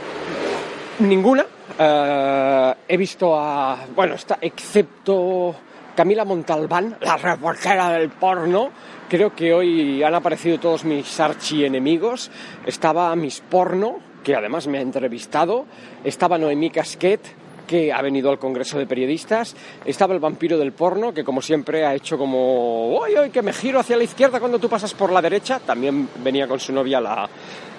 ninguna. 1.00 1.46
Eh, 1.78 2.74
he 2.88 2.98
visto 2.98 3.38
a, 3.38 3.78
bueno, 3.96 4.16
está, 4.16 4.38
excepto 4.42 5.56
Camila 5.96 6.26
Montalbán, 6.26 6.98
la 7.02 7.18
reportera 7.18 7.90
del 7.90 8.10
porno. 8.10 8.70
Creo 9.10 9.34
que 9.34 9.54
hoy 9.54 10.04
han 10.04 10.14
aparecido 10.16 10.60
todos 10.60 10.84
mis 10.84 11.20
archienemigos. 11.20 12.30
Estaba 12.66 13.16
Miss 13.16 13.42
Porno, 13.42 14.00
que 14.24 14.36
además 14.36 14.68
me 14.68 14.80
ha 14.80 14.82
entrevistado. 14.82 15.66
Estaba 16.04 16.38
Noemí 16.38 16.70
Casquet, 16.70 17.22
que 17.68 17.94
ha 17.94 18.02
venido 18.02 18.32
al 18.32 18.40
Congreso 18.40 18.80
de 18.80 18.88
Periodistas. 18.88 19.56
Estaba 19.86 20.14
el 20.14 20.20
vampiro 20.20 20.58
del 20.58 20.72
porno, 20.72 21.14
que 21.14 21.24
como 21.24 21.42
siempre 21.42 21.86
ha 21.86 21.94
hecho 21.94 22.18
como, 22.18 22.98
¡Uy, 22.98 23.20
uy, 23.20 23.30
que 23.30 23.42
me 23.42 23.54
giro 23.54 23.80
hacia 23.80 23.98
la 23.98 24.06
izquierda 24.06 24.40
cuando 24.40 24.58
tú 24.58 24.70
pasas 24.70 24.94
por 24.94 25.12
la 25.12 25.22
derecha! 25.22 25.60
También 25.60 26.10
venía 26.24 26.48
con 26.48 26.60
su 26.60 26.74
novia 26.74 27.00
la, 27.00 27.30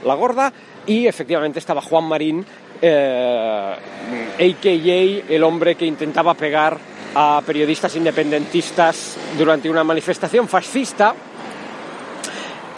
la 0.04 0.14
gorda. 0.14 0.52
Y 0.86 1.06
efectivamente 1.06 1.58
estaba 1.58 1.82
Juan 1.82 2.04
Marín, 2.04 2.44
eh, 2.80 3.74
a.k.a. 4.38 5.34
el 5.34 5.42
hombre 5.42 5.74
que 5.74 5.86
intentaba 5.86 6.34
pegar 6.34 6.78
a 7.14 7.42
periodistas 7.44 7.96
independentistas 7.96 9.16
durante 9.36 9.68
una 9.68 9.82
manifestación 9.82 10.46
fascista 10.46 11.14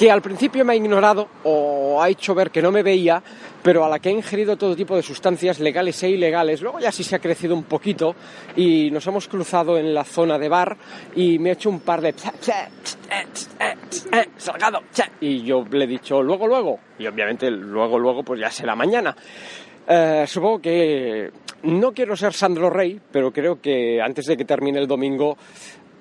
que 0.01 0.11
al 0.11 0.23
principio 0.23 0.65
me 0.65 0.73
ha 0.73 0.77
ignorado 0.77 1.29
o 1.45 2.01
ha 2.01 2.09
hecho 2.09 2.35
ver 2.35 2.51
que 2.51 2.63
no 2.63 2.73
me 2.73 2.83
veía, 2.83 3.23
pero 3.63 3.85
a 3.85 3.89
la 3.89 3.99
que 3.99 4.09
ha 4.09 4.13
ingerido 4.13 4.57
todo 4.57 4.75
tipo 4.77 4.97
de 4.97 5.03
sustancias 5.03 5.61
legales 5.61 6.03
e 6.03 6.11
ilegales. 6.11 6.61
Luego 6.63 6.81
ya 6.81 6.93
sí 6.93 7.05
se 7.05 7.17
ha 7.17 7.19
crecido 7.19 7.55
un 7.55 7.65
poquito 7.65 8.15
y 8.57 8.91
nos 8.91 9.07
hemos 9.07 9.29
cruzado 9.29 9.77
en 9.79 9.93
la 9.95 10.05
zona 10.05 10.39
de 10.39 10.49
bar 10.49 10.77
y 11.15 11.39
me 11.39 11.51
ha 11.51 11.53
hecho 11.55 11.71
un 11.71 11.81
par 11.81 12.01
de... 12.01 12.15
Salgado. 14.37 14.81
Y 15.21 15.43
yo 15.43 15.65
le 15.71 15.85
he 15.85 15.89
dicho 15.89 16.23
luego, 16.23 16.47
luego. 16.47 16.79
Y 16.99 17.07
obviamente 17.07 17.51
luego, 17.51 17.99
luego, 17.99 18.23
pues 18.23 18.41
ya 18.41 18.51
será 18.51 18.75
mañana. 18.75 19.15
Eh, 19.87 20.25
supongo 20.27 20.61
que 20.61 21.31
no 21.65 21.93
quiero 21.93 22.17
ser 22.17 22.33
Sandro 22.33 22.71
Rey, 22.71 23.01
pero 23.11 23.33
creo 23.33 23.61
que 23.61 24.01
antes 24.01 24.27
de 24.27 24.37
que 24.37 24.45
termine 24.45 24.79
el 24.79 24.87
domingo 24.87 25.37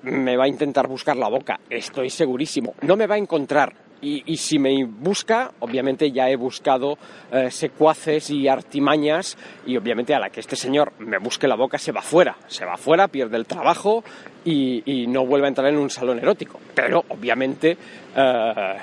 me 0.02 0.36
va 0.36 0.44
a 0.44 0.48
intentar 0.48 0.86
buscar 0.86 1.16
la 1.16 1.28
boca. 1.28 1.60
Estoy 1.68 2.08
segurísimo. 2.08 2.74
No 2.82 2.96
me 2.96 3.06
va 3.06 3.16
a 3.16 3.18
encontrar. 3.18 3.89
Y, 4.02 4.22
y 4.26 4.36
si 4.36 4.58
me 4.58 4.84
busca, 4.84 5.52
obviamente 5.60 6.10
ya 6.10 6.28
he 6.30 6.36
buscado 6.36 6.96
eh, 7.32 7.50
secuaces 7.50 8.30
y 8.30 8.48
artimañas 8.48 9.36
y 9.66 9.76
obviamente 9.76 10.14
a 10.14 10.18
la 10.18 10.30
que 10.30 10.40
este 10.40 10.56
señor 10.56 10.92
me 10.98 11.18
busque 11.18 11.46
la 11.46 11.56
boca 11.56 11.78
se 11.78 11.92
va 11.92 12.02
fuera. 12.02 12.36
Se 12.46 12.64
va 12.64 12.76
fuera, 12.76 13.08
pierde 13.08 13.36
el 13.36 13.46
trabajo 13.46 14.02
y, 14.44 14.82
y 14.84 15.06
no 15.06 15.26
vuelve 15.26 15.46
a 15.46 15.48
entrar 15.48 15.68
en 15.68 15.78
un 15.78 15.90
salón 15.90 16.18
erótico. 16.18 16.60
Pero 16.74 17.04
obviamente 17.08 17.76
eh, 18.16 18.74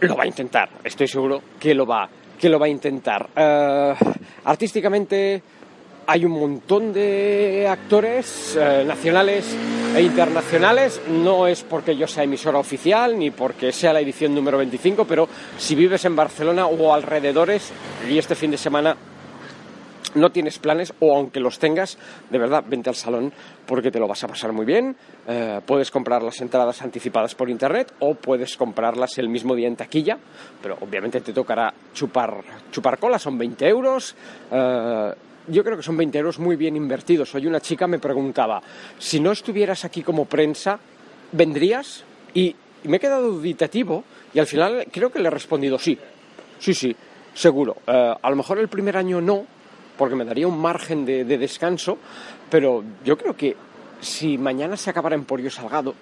lo 0.00 0.16
va 0.16 0.24
a 0.24 0.26
intentar. 0.26 0.68
Estoy 0.82 1.08
seguro 1.08 1.42
que 1.58 1.74
lo 1.74 1.86
va, 1.86 2.08
que 2.38 2.48
lo 2.48 2.58
va 2.58 2.66
a 2.66 2.70
intentar. 2.70 3.28
Eh, 3.36 3.94
artísticamente 4.44 5.42
hay 6.06 6.24
un 6.24 6.32
montón 6.32 6.92
de 6.92 7.66
actores 7.68 8.56
eh, 8.56 8.84
nacionales 8.86 9.56
e 9.94 10.02
internacionales. 10.02 11.00
No 11.08 11.46
es 11.46 11.62
porque 11.62 11.96
yo 11.96 12.06
sea 12.06 12.24
emisora 12.24 12.58
oficial 12.58 13.18
ni 13.18 13.30
porque 13.30 13.72
sea 13.72 13.92
la 13.92 14.00
edición 14.00 14.34
número 14.34 14.58
25, 14.58 15.04
pero 15.04 15.28
si 15.58 15.74
vives 15.74 16.04
en 16.04 16.14
Barcelona 16.14 16.66
o 16.66 16.94
alrededores 16.94 17.72
y 18.08 18.18
este 18.18 18.34
fin 18.34 18.50
de 18.50 18.58
semana 18.58 18.96
no 20.14 20.30
tienes 20.30 20.58
planes 20.58 20.94
o 21.00 21.14
aunque 21.14 21.40
los 21.40 21.58
tengas, 21.58 21.98
de 22.30 22.38
verdad, 22.38 22.64
vente 22.66 22.88
al 22.88 22.96
salón 22.96 23.32
porque 23.66 23.90
te 23.90 23.98
lo 23.98 24.08
vas 24.08 24.22
a 24.24 24.28
pasar 24.28 24.52
muy 24.52 24.64
bien. 24.64 24.96
Eh, 25.26 25.60
puedes 25.66 25.90
comprar 25.90 26.22
las 26.22 26.40
entradas 26.40 26.80
anticipadas 26.82 27.34
por 27.34 27.50
internet 27.50 27.92
o 27.98 28.14
puedes 28.14 28.56
comprarlas 28.56 29.18
el 29.18 29.28
mismo 29.28 29.54
día 29.54 29.68
en 29.68 29.76
taquilla, 29.76 30.18
pero 30.62 30.78
obviamente 30.80 31.20
te 31.20 31.32
tocará 31.32 31.74
chupar, 31.92 32.42
chupar 32.70 32.98
cola, 32.98 33.18
son 33.18 33.36
20 33.36 33.68
euros. 33.68 34.14
Eh, 34.50 35.12
yo 35.48 35.64
creo 35.64 35.76
que 35.76 35.82
son 35.82 35.96
20 35.96 36.18
euros 36.18 36.38
muy 36.38 36.56
bien 36.56 36.76
invertidos. 36.76 37.34
Hoy 37.34 37.46
una 37.46 37.60
chica 37.60 37.86
me 37.86 37.98
preguntaba, 37.98 38.62
si 38.98 39.20
no 39.20 39.32
estuvieras 39.32 39.84
aquí 39.84 40.02
como 40.02 40.24
prensa, 40.24 40.78
¿vendrías? 41.32 42.04
Y, 42.34 42.54
me 42.84 42.98
he 42.98 43.00
quedado 43.00 43.32
duditativo 43.32 44.04
y 44.32 44.38
al 44.38 44.46
final 44.46 44.86
creo 44.92 45.10
que 45.10 45.18
le 45.18 45.26
he 45.26 45.30
respondido 45.30 45.78
sí. 45.78 45.98
Sí, 46.58 46.72
sí, 46.72 46.94
seguro. 47.34 47.76
Eh, 47.86 48.14
a 48.20 48.30
lo 48.30 48.36
mejor 48.36 48.58
el 48.58 48.68
primer 48.68 48.96
año 48.96 49.20
no, 49.20 49.44
porque 49.98 50.14
me 50.14 50.24
daría 50.24 50.46
un 50.46 50.58
margen 50.58 51.04
de, 51.04 51.24
de 51.24 51.38
descanso, 51.38 51.98
pero 52.48 52.84
yo 53.04 53.18
creo 53.18 53.36
que 53.36 53.56
si 54.00 54.38
mañana 54.38 54.76
se 54.76 54.90
acabara 54.90 55.16
Emporio 55.16 55.50
Salgado, 55.50 55.94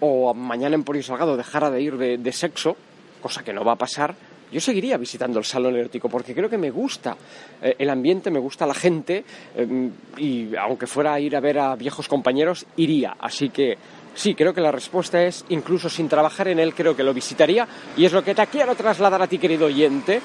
o 0.00 0.34
mañana 0.34 0.74
Emporio 0.74 1.02
Salgado 1.02 1.36
dejara 1.36 1.70
de 1.70 1.80
ir 1.80 1.96
de 1.96 2.32
sexo, 2.32 2.76
cosa 3.22 3.44
que 3.44 3.52
no 3.52 3.64
va 3.64 3.72
a 3.72 3.76
pasar, 3.76 4.16
yo 4.54 4.60
seguiría 4.60 4.96
visitando 4.96 5.40
el 5.40 5.44
salón 5.44 5.74
erótico 5.74 6.08
porque 6.08 6.32
creo 6.32 6.48
que 6.48 6.56
me 6.56 6.70
gusta 6.70 7.16
eh, 7.60 7.74
el 7.76 7.90
ambiente, 7.90 8.30
me 8.30 8.38
gusta 8.38 8.64
la 8.64 8.72
gente 8.72 9.24
eh, 9.56 9.90
y 10.16 10.54
aunque 10.54 10.86
fuera 10.86 11.14
a 11.14 11.18
ir 11.18 11.34
a 11.34 11.40
ver 11.40 11.58
a 11.58 11.74
viejos 11.74 12.06
compañeros, 12.06 12.64
iría. 12.76 13.16
Así 13.18 13.48
que 13.48 13.76
sí, 14.14 14.36
creo 14.36 14.54
que 14.54 14.60
la 14.60 14.70
respuesta 14.70 15.20
es, 15.24 15.44
incluso 15.48 15.90
sin 15.90 16.08
trabajar 16.08 16.46
en 16.46 16.60
él, 16.60 16.72
creo 16.72 16.94
que 16.94 17.02
lo 17.02 17.12
visitaría 17.12 17.66
y 17.96 18.04
es 18.04 18.12
lo 18.12 18.22
que 18.22 18.32
te 18.32 18.46
quiero 18.46 18.76
trasladar 18.76 19.20
a 19.20 19.26
ti, 19.26 19.38
querido 19.38 19.66
oyente. 19.66 20.20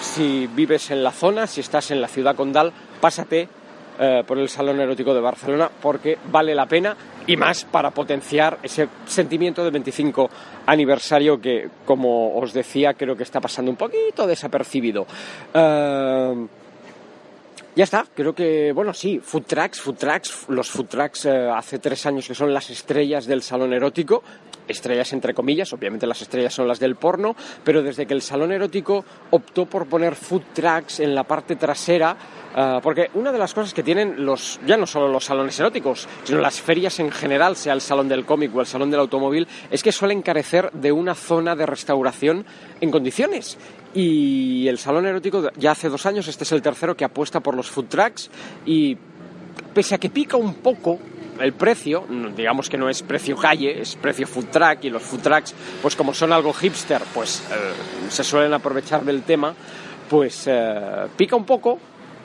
Si 0.00 0.48
vives 0.48 0.90
en 0.90 1.04
la 1.04 1.12
zona, 1.12 1.46
si 1.46 1.60
estás 1.60 1.92
en 1.92 2.00
la 2.00 2.08
ciudad 2.08 2.34
condal, 2.34 2.72
pásate 3.00 3.48
eh, 4.00 4.24
por 4.26 4.38
el 4.38 4.48
Salón 4.48 4.80
Erótico 4.80 5.14
de 5.14 5.20
Barcelona 5.20 5.70
porque 5.80 6.18
vale 6.32 6.52
la 6.52 6.66
pena 6.66 6.96
y 7.28 7.36
más 7.36 7.64
para 7.64 7.90
potenciar 7.90 8.58
ese 8.62 8.88
sentimiento 9.06 9.62
del 9.62 9.70
25 9.70 10.30
aniversario 10.66 11.40
que, 11.40 11.68
como 11.84 12.36
os 12.38 12.52
decía, 12.52 12.94
creo 12.94 13.14
que 13.14 13.22
está 13.22 13.40
pasando 13.40 13.70
un 13.70 13.76
poquito 13.76 14.26
desapercibido. 14.26 15.06
Eh, 15.52 16.46
ya 17.76 17.84
está, 17.84 18.06
creo 18.12 18.34
que, 18.34 18.72
bueno, 18.72 18.94
sí, 18.94 19.20
food 19.20 19.44
trucks, 19.44 19.80
food 19.80 19.96
trucks, 19.96 20.48
los 20.48 20.70
food 20.70 20.86
trucks 20.86 21.26
eh, 21.26 21.50
hace 21.54 21.78
tres 21.78 22.04
años 22.06 22.26
que 22.26 22.34
son 22.34 22.52
las 22.52 22.70
estrellas 22.70 23.26
del 23.26 23.42
salón 23.42 23.74
erótico, 23.74 24.22
estrellas 24.68 25.12
entre 25.12 25.34
comillas, 25.34 25.72
obviamente 25.72 26.06
las 26.06 26.22
estrellas 26.22 26.54
son 26.54 26.68
las 26.68 26.78
del 26.78 26.96
porno, 26.96 27.34
pero 27.64 27.82
desde 27.82 28.06
que 28.06 28.14
el 28.14 28.22
salón 28.22 28.52
erótico 28.52 29.04
optó 29.30 29.66
por 29.66 29.86
poner 29.86 30.14
food 30.14 30.42
trucks 30.52 31.00
en 31.00 31.14
la 31.14 31.24
parte 31.24 31.56
trasera, 31.56 32.16
eh, 32.56 32.80
porque 32.82 33.10
una 33.14 33.32
de 33.32 33.38
las 33.38 33.54
cosas 33.54 33.74
que 33.74 33.82
tienen 33.82 34.24
los, 34.24 34.60
ya 34.66 34.76
no 34.76 34.86
solo 34.86 35.08
los 35.08 35.24
salones 35.24 35.58
eróticos, 35.58 36.08
sino 36.24 36.40
las 36.40 36.60
ferias 36.60 36.98
en 37.00 37.10
general, 37.10 37.56
sea 37.56 37.72
el 37.72 37.80
salón 37.80 38.08
del 38.08 38.24
cómic 38.24 38.54
o 38.54 38.60
el 38.60 38.66
salón 38.66 38.90
del 38.90 39.00
automóvil, 39.00 39.46
es 39.70 39.82
que 39.82 39.92
suelen 39.92 40.22
carecer 40.22 40.70
de 40.72 40.92
una 40.92 41.14
zona 41.14 41.56
de 41.56 41.66
restauración 41.66 42.44
en 42.80 42.90
condiciones. 42.90 43.58
Y 43.94 44.68
el 44.68 44.78
salón 44.78 45.06
erótico 45.06 45.50
ya 45.56 45.72
hace 45.72 45.88
dos 45.88 46.04
años, 46.06 46.28
este 46.28 46.44
es 46.44 46.52
el 46.52 46.62
tercero 46.62 46.96
que 46.96 47.04
apuesta 47.04 47.40
por 47.40 47.56
los 47.56 47.70
food 47.70 47.86
trucks 47.86 48.30
y 48.66 48.96
pese 49.74 49.94
a 49.94 49.98
que 49.98 50.10
pica 50.10 50.36
un 50.36 50.54
poco 50.54 50.98
el 51.40 51.52
precio, 51.52 52.04
digamos 52.36 52.68
que 52.68 52.76
no 52.76 52.88
es 52.88 53.02
precio 53.02 53.36
calle, 53.36 53.80
es 53.80 53.96
precio 53.96 54.26
food 54.26 54.46
truck 54.46 54.82
y 54.82 54.90
los 54.90 55.02
food 55.02 55.20
trucks, 55.20 55.54
pues 55.82 55.96
como 55.96 56.14
son 56.14 56.32
algo 56.32 56.52
hipster, 56.52 57.02
pues 57.14 57.46
eh, 57.50 58.08
se 58.10 58.24
suelen 58.24 58.52
aprovechar 58.54 59.04
del 59.04 59.22
tema, 59.22 59.54
pues 60.08 60.44
eh, 60.46 61.06
pica 61.16 61.36
un 61.36 61.44
poco, 61.44 61.78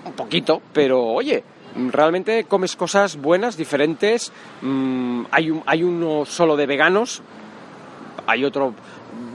un 0.06 0.14
poquito, 0.14 0.62
pero 0.74 1.02
oye, 1.02 1.44
realmente 1.92 2.46
comes 2.46 2.76
cosas 2.76 3.18
buenas, 3.18 3.58
diferentes, 3.58 4.32
mm, 4.62 5.24
hay, 5.32 5.52
un, 5.52 5.64
hay 5.66 5.84
uno 5.84 6.26
solo 6.26 6.56
de 6.56 6.66
veganos, 6.66 7.22
hay 8.28 8.44
otro 8.44 8.74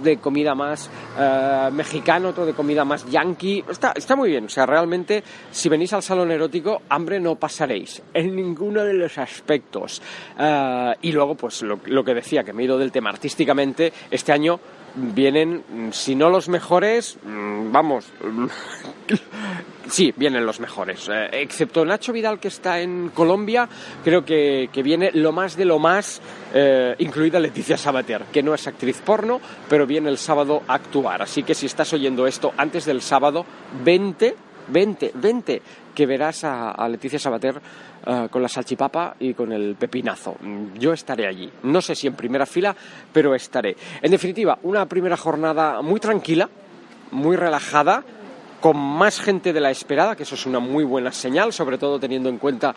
de 0.02 0.18
comida 0.18 0.54
más 0.54 0.90
eh, 1.18 1.68
mexicano, 1.72 2.28
otro 2.28 2.46
de 2.46 2.54
comida 2.54 2.84
más 2.84 3.08
yankee. 3.10 3.64
Está, 3.68 3.92
está 3.92 4.16
muy 4.16 4.30
bien. 4.30 4.46
O 4.46 4.48
sea, 4.48 4.66
realmente, 4.66 5.22
si 5.50 5.68
venís 5.68 5.92
al 5.92 6.02
salón 6.02 6.30
erótico, 6.30 6.82
hambre 6.88 7.20
no 7.20 7.36
pasaréis 7.36 8.02
en 8.14 8.34
ninguno 8.34 8.84
de 8.84 8.94
los 8.94 9.18
aspectos. 9.18 10.02
Eh, 10.38 10.94
y 11.02 11.12
luego, 11.12 11.34
pues 11.34 11.62
lo, 11.62 11.80
lo 11.86 12.04
que 12.04 12.14
decía, 12.14 12.44
que 12.44 12.52
me 12.52 12.62
he 12.62 12.66
ido 12.66 12.78
del 12.78 12.92
tema 12.92 13.10
artísticamente, 13.10 13.92
este 14.10 14.32
año 14.32 14.60
vienen, 14.94 15.90
si 15.92 16.14
no 16.14 16.30
los 16.30 16.48
mejores, 16.48 17.18
mm, 17.24 17.70
vamos, 17.72 18.06
sí, 19.88 20.12
vienen 20.16 20.46
los 20.46 20.60
mejores. 20.60 21.08
Eh, 21.08 21.28
excepto 21.32 21.84
Nacho 21.84 22.12
Vidal, 22.12 22.38
que 22.38 22.48
está 22.48 22.80
en 22.80 23.10
Colombia, 23.10 23.68
creo 24.04 24.24
que, 24.24 24.68
que 24.72 24.82
viene 24.82 25.10
lo 25.12 25.32
más 25.32 25.56
de 25.56 25.64
lo 25.64 25.78
más, 25.78 26.20
eh, 26.54 26.94
incluida 26.98 27.40
Leticia 27.40 27.76
Sabater, 27.76 28.24
que 28.32 28.42
no 28.42 28.54
es 28.54 28.66
actriz 28.66 29.00
porno, 29.04 29.40
pero 29.68 29.86
viene 29.86 30.08
el 30.08 30.18
sábado 30.18 30.62
a 30.68 30.74
actuar. 30.74 31.22
Así 31.22 31.42
que 31.42 31.54
si 31.54 31.66
estás 31.66 31.92
oyendo 31.92 32.26
esto 32.26 32.52
antes 32.56 32.84
del 32.84 33.02
sábado, 33.02 33.44
vente, 33.84 34.36
vente, 34.68 35.12
vente, 35.14 35.62
que 35.94 36.06
verás 36.06 36.44
a, 36.44 36.70
a 36.70 36.88
Leticia 36.88 37.18
Sabater 37.18 37.60
eh, 38.06 38.28
con 38.30 38.40
la 38.40 38.48
salchipapa 38.48 39.16
y 39.18 39.34
con 39.34 39.52
el 39.52 39.74
pepinazo. 39.74 40.36
Mm, 40.40 40.78
Yo 40.78 40.92
estaré 40.92 41.26
allí. 41.26 41.50
No 41.64 41.80
sé 41.82 41.94
si 41.94 42.06
en 42.06 42.14
primera 42.14 42.46
fila, 42.46 42.74
pero 43.12 43.34
estaré. 43.34 43.76
En 44.00 44.10
definitiva, 44.10 44.58
una 44.62 44.86
primera 44.86 45.16
jornada 45.16 45.82
muy 45.82 45.98
tranquila, 45.98 46.48
muy 47.10 47.36
relajada, 47.36 48.04
con 48.60 48.76
más 48.76 49.20
gente 49.20 49.52
de 49.52 49.60
la 49.60 49.70
esperada, 49.70 50.16
que 50.16 50.24
eso 50.24 50.34
es 50.34 50.46
una 50.46 50.58
muy 50.58 50.84
buena 50.84 51.12
señal, 51.12 51.52
sobre 51.52 51.78
todo 51.78 51.98
teniendo 51.98 52.28
en 52.28 52.38
cuenta 52.38 52.74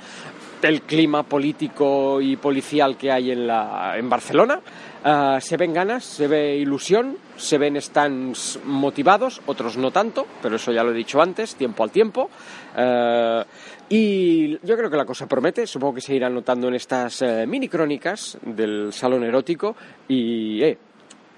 el 0.62 0.82
clima 0.84 1.24
político 1.24 2.22
y 2.22 2.36
policial 2.36 2.98
que 2.98 3.12
hay 3.12 3.32
en, 3.32 3.48
la, 3.48 3.98
en 3.98 4.10
Barcelona. 4.10 4.60
Ah, 5.04 5.40
se 5.42 5.58
ven 5.58 5.74
ganas, 5.74 6.04
se 6.04 6.28
ve 6.28 6.56
ilusión, 6.58 7.18
se 7.36 7.58
ven 7.58 7.82
stands 7.82 8.60
motivados, 8.66 9.42
otros 9.48 9.78
no 9.78 9.90
tanto, 9.90 10.28
pero 10.42 10.58
eso 10.58 10.72
ya 10.72 10.84
lo 10.84 10.92
he 10.92 10.96
dicho 10.96 11.22
antes, 11.22 11.56
tiempo 11.56 11.84
al 11.84 11.92
tiempo. 11.92 12.30
Ah, 12.76 13.44
y 13.90 14.52
yo 14.66 14.78
creo 14.78 14.90
que 14.90 14.96
la 14.96 15.06
cosa 15.06 15.28
promete, 15.28 15.68
supongo 15.68 15.96
que 15.96 16.02
se 16.02 16.16
irá 16.16 16.30
notando 16.30 16.70
en 16.70 16.76
estas 16.76 17.22
eh, 17.24 17.46
mini 17.46 17.68
crónicas 17.68 18.38
del 18.42 18.94
salón 18.94 19.24
erótico. 19.26 19.76
Y, 20.08 20.64
eh, 20.64 20.78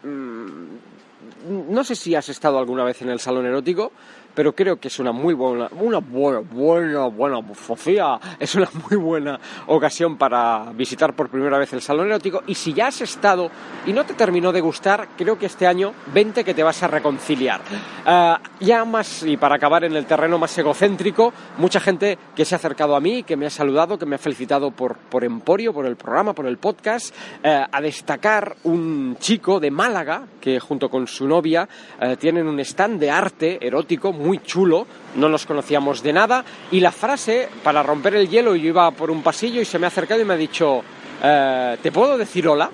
mm, 0.03 1.71
no 1.71 1.83
sé 1.83 1.95
si 1.95 2.13
has 2.13 2.29
estado 2.29 2.59
alguna 2.59 2.83
vez 2.83 3.01
en 3.01 3.09
el 3.09 3.19
salón 3.19 3.45
erótico, 3.45 3.91
pero 4.33 4.53
creo 4.53 4.79
que 4.79 4.87
es 4.87 4.99
una 4.99 5.11
muy 5.11 5.33
buena, 5.33 5.69
una 5.79 5.99
buena, 5.99 6.39
buena, 6.39 7.07
buena, 7.07 7.41
Sofía, 7.55 8.19
es 8.39 8.55
una 8.55 8.69
muy 8.89 8.97
buena 8.97 9.39
ocasión 9.67 10.17
para 10.17 10.71
visitar 10.73 11.13
por 11.13 11.29
primera 11.29 11.57
vez 11.57 11.73
el 11.73 11.81
salón 11.81 12.07
erótico. 12.07 12.43
Y 12.47 12.55
si 12.55 12.73
ya 12.73 12.87
has 12.87 13.01
estado 13.01 13.49
y 13.85 13.93
no 13.93 14.05
te 14.05 14.13
terminó 14.13 14.51
de 14.51 14.61
gustar, 14.61 15.09
creo 15.17 15.37
que 15.37 15.45
este 15.45 15.67
año 15.67 15.93
vente 16.13 16.43
que 16.43 16.53
te 16.53 16.63
vas 16.63 16.81
a 16.83 16.87
reconciliar. 16.87 17.61
Ah, 18.05 18.39
ya 18.59 18.85
más, 18.85 19.23
y 19.23 19.37
para 19.37 19.55
acabar 19.55 19.83
en 19.83 19.95
el 19.95 20.05
terreno 20.05 20.37
más 20.37 20.57
egocéntrico, 20.57 21.33
mucha 21.57 21.79
gente 21.79 22.17
que 22.35 22.45
se 22.45 22.55
ha 22.55 22.57
acercado 22.57 22.95
a 22.95 22.99
mí, 22.99 23.23
que 23.23 23.37
me 23.37 23.45
ha 23.45 23.49
saludado, 23.49 23.97
que 23.97 24.05
me 24.05 24.15
ha 24.15 24.19
felicitado 24.19 24.71
por, 24.71 24.97
por 24.97 25.23
Emporio, 25.23 25.73
por 25.73 25.85
el 25.85 25.95
programa, 25.95 26.33
por 26.33 26.47
el 26.47 26.57
podcast, 26.57 27.13
eh, 27.43 27.63
a 27.71 27.81
destacar 27.81 28.55
un 28.63 29.17
chico 29.19 29.59
de 29.59 29.71
Málaga 29.71 30.27
que 30.39 30.59
junto 30.59 30.89
con 30.89 31.07
su 31.07 31.27
novia 31.27 31.67
eh, 32.01 32.17
tienen 32.17 32.47
un 32.47 32.59
stand 32.59 32.99
de 32.99 33.11
arte 33.11 33.65
erótico 33.65 34.11
muy 34.11 34.22
chulo, 34.39 34.87
no 35.15 35.29
nos 35.29 35.45
conocíamos 35.45 36.01
de 36.01 36.13
nada, 36.13 36.43
y 36.71 36.79
la 36.79 36.91
frase, 36.91 37.49
para 37.63 37.83
romper 37.83 38.15
el 38.15 38.29
hielo, 38.29 38.55
yo 38.55 38.69
iba 38.69 38.89
por 38.91 39.11
un 39.11 39.21
pasillo 39.21 39.61
y 39.61 39.65
se 39.65 39.79
me 39.79 39.85
ha 39.85 39.89
acercado 39.89 40.21
y 40.21 40.25
me 40.25 40.33
ha 40.33 40.37
dicho, 40.37 40.83
eh, 41.21 41.77
¿te 41.81 41.91
puedo 41.91 42.17
decir 42.17 42.47
hola? 42.47 42.69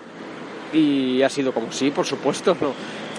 Y 0.74 1.22
ha 1.22 1.30
sido 1.30 1.52
como, 1.52 1.72
sí, 1.72 1.92
por 1.92 2.06
supuesto, 2.06 2.56
no. 2.62 2.74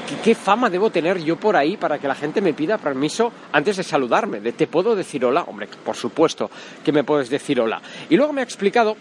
¿Qué, 0.09 0.17
¿Qué 0.23 0.35
fama 0.35 0.71
debo 0.71 0.91
tener 0.91 1.23
yo 1.23 1.37
por 1.37 1.57
ahí 1.57 1.77
para 1.77 1.99
que 1.99 2.09
la 2.09 2.15
gente 2.15 2.41
me 2.41 2.55
pida 2.55 2.79
permiso 2.79 3.33
antes 3.53 3.77
de 3.77 3.83
saludarme? 3.83 4.41
De, 4.41 4.53
¿Te 4.53 4.67
puedo 4.67 4.95
decir 4.95 5.25
hola? 5.25 5.45
Hombre, 5.47 5.69
por 5.85 5.97
supuesto 5.97 6.51
que 6.85 6.93
me 6.93 7.05
puedes 7.05 7.31
decir 7.31 7.61
hola. 7.61 7.81
Y 8.09 8.17
luego 8.17 8.33
me 8.33 8.41
ha 8.41 8.45
explicado 8.45 8.97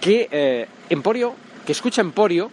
que 0.00 0.28
eh, 0.30 0.66
Emporio, 0.90 1.34
que 1.64 1.72
escucha 1.72 2.02
Emporio, 2.02 2.50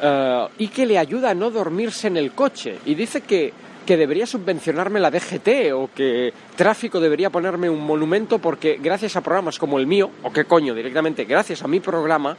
eh, 0.00 0.48
y 0.58 0.68
que 0.68 0.86
le 0.86 0.98
ayuda 0.98 1.30
a 1.30 1.34
no 1.34 1.50
dormirse 1.50 2.08
en 2.08 2.16
el 2.16 2.32
coche. 2.32 2.78
Y 2.86 2.94
dice 2.94 3.20
que, 3.20 3.52
que 3.84 3.96
debería 3.96 4.26
subvencionarme 4.26 5.00
la 5.00 5.10
DGT 5.10 5.72
o 5.74 5.90
que 5.94 6.32
tráfico 6.56 7.00
debería 7.00 7.30
ponerme 7.30 7.68
un 7.68 7.84
monumento 7.84 8.38
porque 8.38 8.78
gracias 8.80 9.16
a 9.16 9.20
programas 9.20 9.58
como 9.58 9.78
el 9.78 9.86
mío, 9.86 10.10
o 10.22 10.32
qué 10.32 10.44
coño, 10.44 10.74
directamente 10.74 11.24
gracias 11.24 11.62
a 11.62 11.68
mi 11.68 11.80
programa, 11.80 12.36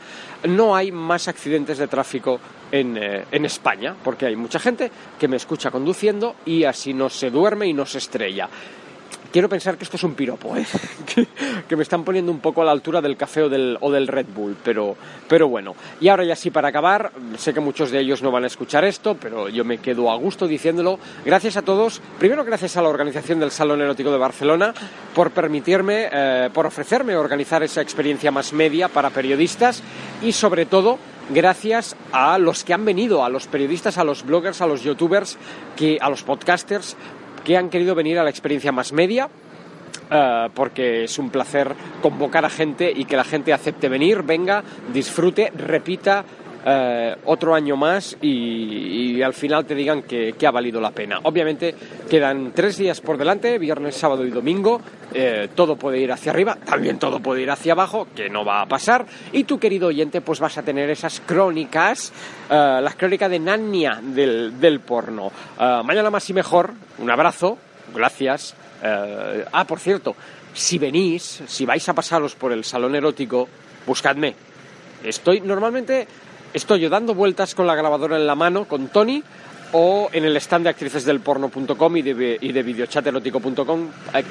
no 0.48 0.76
hay 0.76 0.92
más 0.92 1.28
accidentes 1.28 1.78
de 1.78 1.88
tráfico 1.88 2.40
en, 2.72 2.98
eh, 2.98 3.26
en 3.32 3.46
España, 3.46 3.96
porque 4.04 4.26
hay 4.26 4.36
mucha 4.36 4.60
gente 4.60 4.92
que 5.20 5.28
me 5.28 5.38
escucha 5.38 5.72
conduciendo 5.72 6.36
y 6.46 6.64
así 6.64 6.94
no 6.94 7.10
se 7.10 7.30
duerme 7.30 7.68
y 7.68 7.74
no 7.74 7.86
se 7.86 8.00
estrella. 8.00 8.50
Quiero 9.32 9.50
pensar 9.50 9.78
que 9.78 9.84
esto 9.84 9.98
es 9.98 10.04
un 10.04 10.14
piropo, 10.14 10.56
¿eh? 10.56 10.66
que, 11.68 11.76
me 11.76 11.84
están 11.84 12.04
poniendo 12.04 12.32
un 12.32 12.40
poco 12.40 12.62
a 12.62 12.66
la 12.66 12.72
altura 12.72 13.02
del 13.02 13.18
café 13.18 13.44
o 13.44 13.50
del, 13.50 14.08
Red 14.08 14.28
Bull, 14.34 14.56
pero, 14.64 14.96
pero 15.28 15.48
bueno. 15.48 15.76
Y 16.00 16.08
ahora 16.08 16.24
ya 16.24 16.36
sí, 16.36 16.52
para 16.52 16.70
acabar, 16.70 17.12
sé 17.38 17.54
que 17.54 17.60
muchos 17.60 17.92
de 17.92 18.00
ellos 18.00 18.22
no 18.22 18.32
van 18.32 18.46
a 18.46 18.48
escuchar 18.48 18.86
esto, 18.86 19.18
pero 19.20 19.50
yo 19.50 19.66
me 19.66 19.80
quedo 19.80 20.10
a 20.10 20.16
gusto 20.16 20.48
diciéndolo. 20.48 21.00
Gracias 21.26 21.58
a 21.58 21.64
todos, 21.64 22.02
primero 22.20 22.46
gracias 22.46 22.78
a 22.78 22.82
la 22.82 22.90
organización 22.90 23.40
del 23.40 23.52
Salón 23.52 23.82
Erótico 23.82 24.12
de 24.12 24.18
Barcelona 24.18 24.74
por 25.14 25.32
permitirme, 25.32 26.10
eh, 26.12 26.50
por 26.54 26.66
ofrecerme 26.66 27.16
organizar 27.16 27.64
esa 27.64 27.82
experiencia 27.82 28.32
más 28.32 28.54
media 28.54 28.88
para 28.88 29.10
periodistas 29.10 29.84
y 30.22 30.32
sobre 30.32 30.66
todo 30.66 30.98
gracias 31.30 31.96
a 32.12 32.38
los 32.38 32.64
que 32.64 32.74
han 32.74 32.86
venido, 32.86 33.24
a 33.24 33.30
los 33.30 33.48
periodistas, 33.48 33.98
a 33.98 34.04
los 34.04 34.24
bloggers, 34.24 34.62
a 34.62 34.68
los 34.68 34.84
youtubers, 34.84 35.38
a 36.00 36.10
los 36.10 36.24
podcasters 36.24 36.96
que 37.46 37.56
han 37.56 37.70
querido 37.70 37.96
venir 37.96 38.20
a 38.20 38.24
la 38.24 38.30
experiencia 38.30 38.74
más 38.74 38.92
media. 38.92 39.30
eh, 40.12 40.50
porque 40.54 41.06
es 41.06 41.18
un 41.18 41.30
placer 41.32 41.74
convocar 42.02 42.46
a 42.46 42.50
gente 42.50 42.92
y 42.96 43.06
que 43.06 43.18
la 43.18 43.24
gente 43.24 43.54
acepte 43.54 43.90
venir, 43.90 44.22
venga, 44.22 44.64
disfrute, 44.94 45.52
repita 45.56 46.24
eh, 46.68 47.16
otro 47.26 47.54
año 47.54 47.78
más 47.78 48.18
y, 48.22 49.22
al 49.22 49.36
final 49.36 49.66
te 49.66 49.76
digan 49.76 50.02
que, 50.02 50.34
ha 50.46 50.52
valido 50.52 50.82
la 50.82 50.92
pena. 50.92 51.20
Obviamente 51.24 51.76
quedan 52.10 52.54
tres 52.54 52.78
días 52.78 53.02
por 53.02 53.18
delante, 53.18 53.60
viernes, 53.60 53.96
sábado 53.96 54.26
y 54.26 54.32
domingo. 54.32 54.82
eh, 55.14 55.50
todo 55.54 55.76
puede 55.76 56.00
ir 56.00 56.12
hacia 56.12 56.32
arriba, 56.32 56.58
también 56.66 56.98
todo 56.98 57.20
puede 57.20 57.44
ir 57.44 57.52
hacia 57.52 57.74
abajo, 57.74 58.08
que 58.16 58.30
no 58.30 58.44
va 58.44 58.62
a 58.62 58.66
pasar. 58.66 59.06
Y 59.32 59.44
tu 59.44 59.60
querido 59.60 59.88
oyente, 59.88 60.22
pues 60.22 60.40
vas 60.40 60.58
a 60.58 60.64
tener 60.64 60.90
esas 60.90 61.20
crónicas, 61.20 62.12
eh, 62.50 62.80
las 62.82 62.96
crónicas 62.96 63.30
de 63.30 63.40
Nania 63.40 64.00
del, 64.02 64.60
del 64.60 64.80
porno. 64.80 65.32
Mañana 65.60 66.10
más 66.10 66.30
y 66.30 66.34
mejor, 66.34 66.74
un 66.98 67.12
abrazo, 67.12 67.58
gracias. 67.94 68.56
Ah, 68.82 69.66
por 69.68 69.80
cierto, 69.80 70.16
si 70.54 70.78
venís, 70.78 71.44
si 71.48 71.66
vais 71.66 71.88
a 71.88 71.94
pasaros 71.94 72.36
por 72.36 72.52
el 72.52 72.64
salón 72.64 72.96
erótico, 72.96 73.48
buscadme. 73.86 74.36
Estoy 75.04 75.42
normalmente 75.42 76.08
estoy 76.56 76.80
yo 76.80 76.90
dando 76.90 77.14
vueltas 77.14 77.54
con 77.54 77.68
la 77.68 77.76
grabadora 77.76 78.16
en 78.16 78.26
la 78.26 78.34
mano 78.34 78.66
con 78.66 78.88
Tony 78.88 79.22
o 79.74 80.10
en 80.14 80.24
el 80.24 80.38
stand 80.38 80.64
de 80.64 80.70
actricesdelporno.com 80.70 81.98
y 81.98 82.02
de, 82.02 82.38
y 82.40 82.52
de 82.54 82.64
videochaterótico.com, 82.64 83.90
eh, 84.14 84.24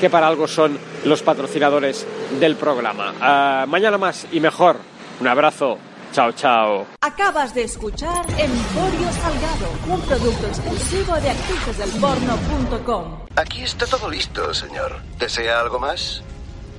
que 0.00 0.08
para 0.08 0.26
algo 0.26 0.48
son 0.48 0.78
los 1.04 1.22
patrocinadores 1.22 2.06
del 2.38 2.56
programa. 2.56 3.12
Ah, 3.20 3.66
mañana 3.68 3.98
más 3.98 4.26
y 4.32 4.40
mejor. 4.40 4.76
Un 5.20 5.28
abrazo. 5.28 5.78
Chao, 6.12 6.32
chao. 6.32 6.86
Acabas 7.02 7.54
de 7.54 7.64
escuchar 7.64 8.24
Emporio 8.30 9.12
Salgado, 9.12 9.68
un 9.88 10.00
producto 10.00 10.46
exclusivo 10.46 11.14
de 11.20 11.30
actricesdelporno.com. 11.30 13.20
Aquí 13.36 13.62
está 13.62 13.86
todo 13.86 14.10
listo, 14.10 14.52
señor. 14.52 14.96
¿Desea 15.18 15.60
algo 15.60 15.78
más? 15.78 16.22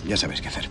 Ya 0.06 0.18
sabes 0.18 0.42
qué 0.42 0.50
hacer. 0.50 0.68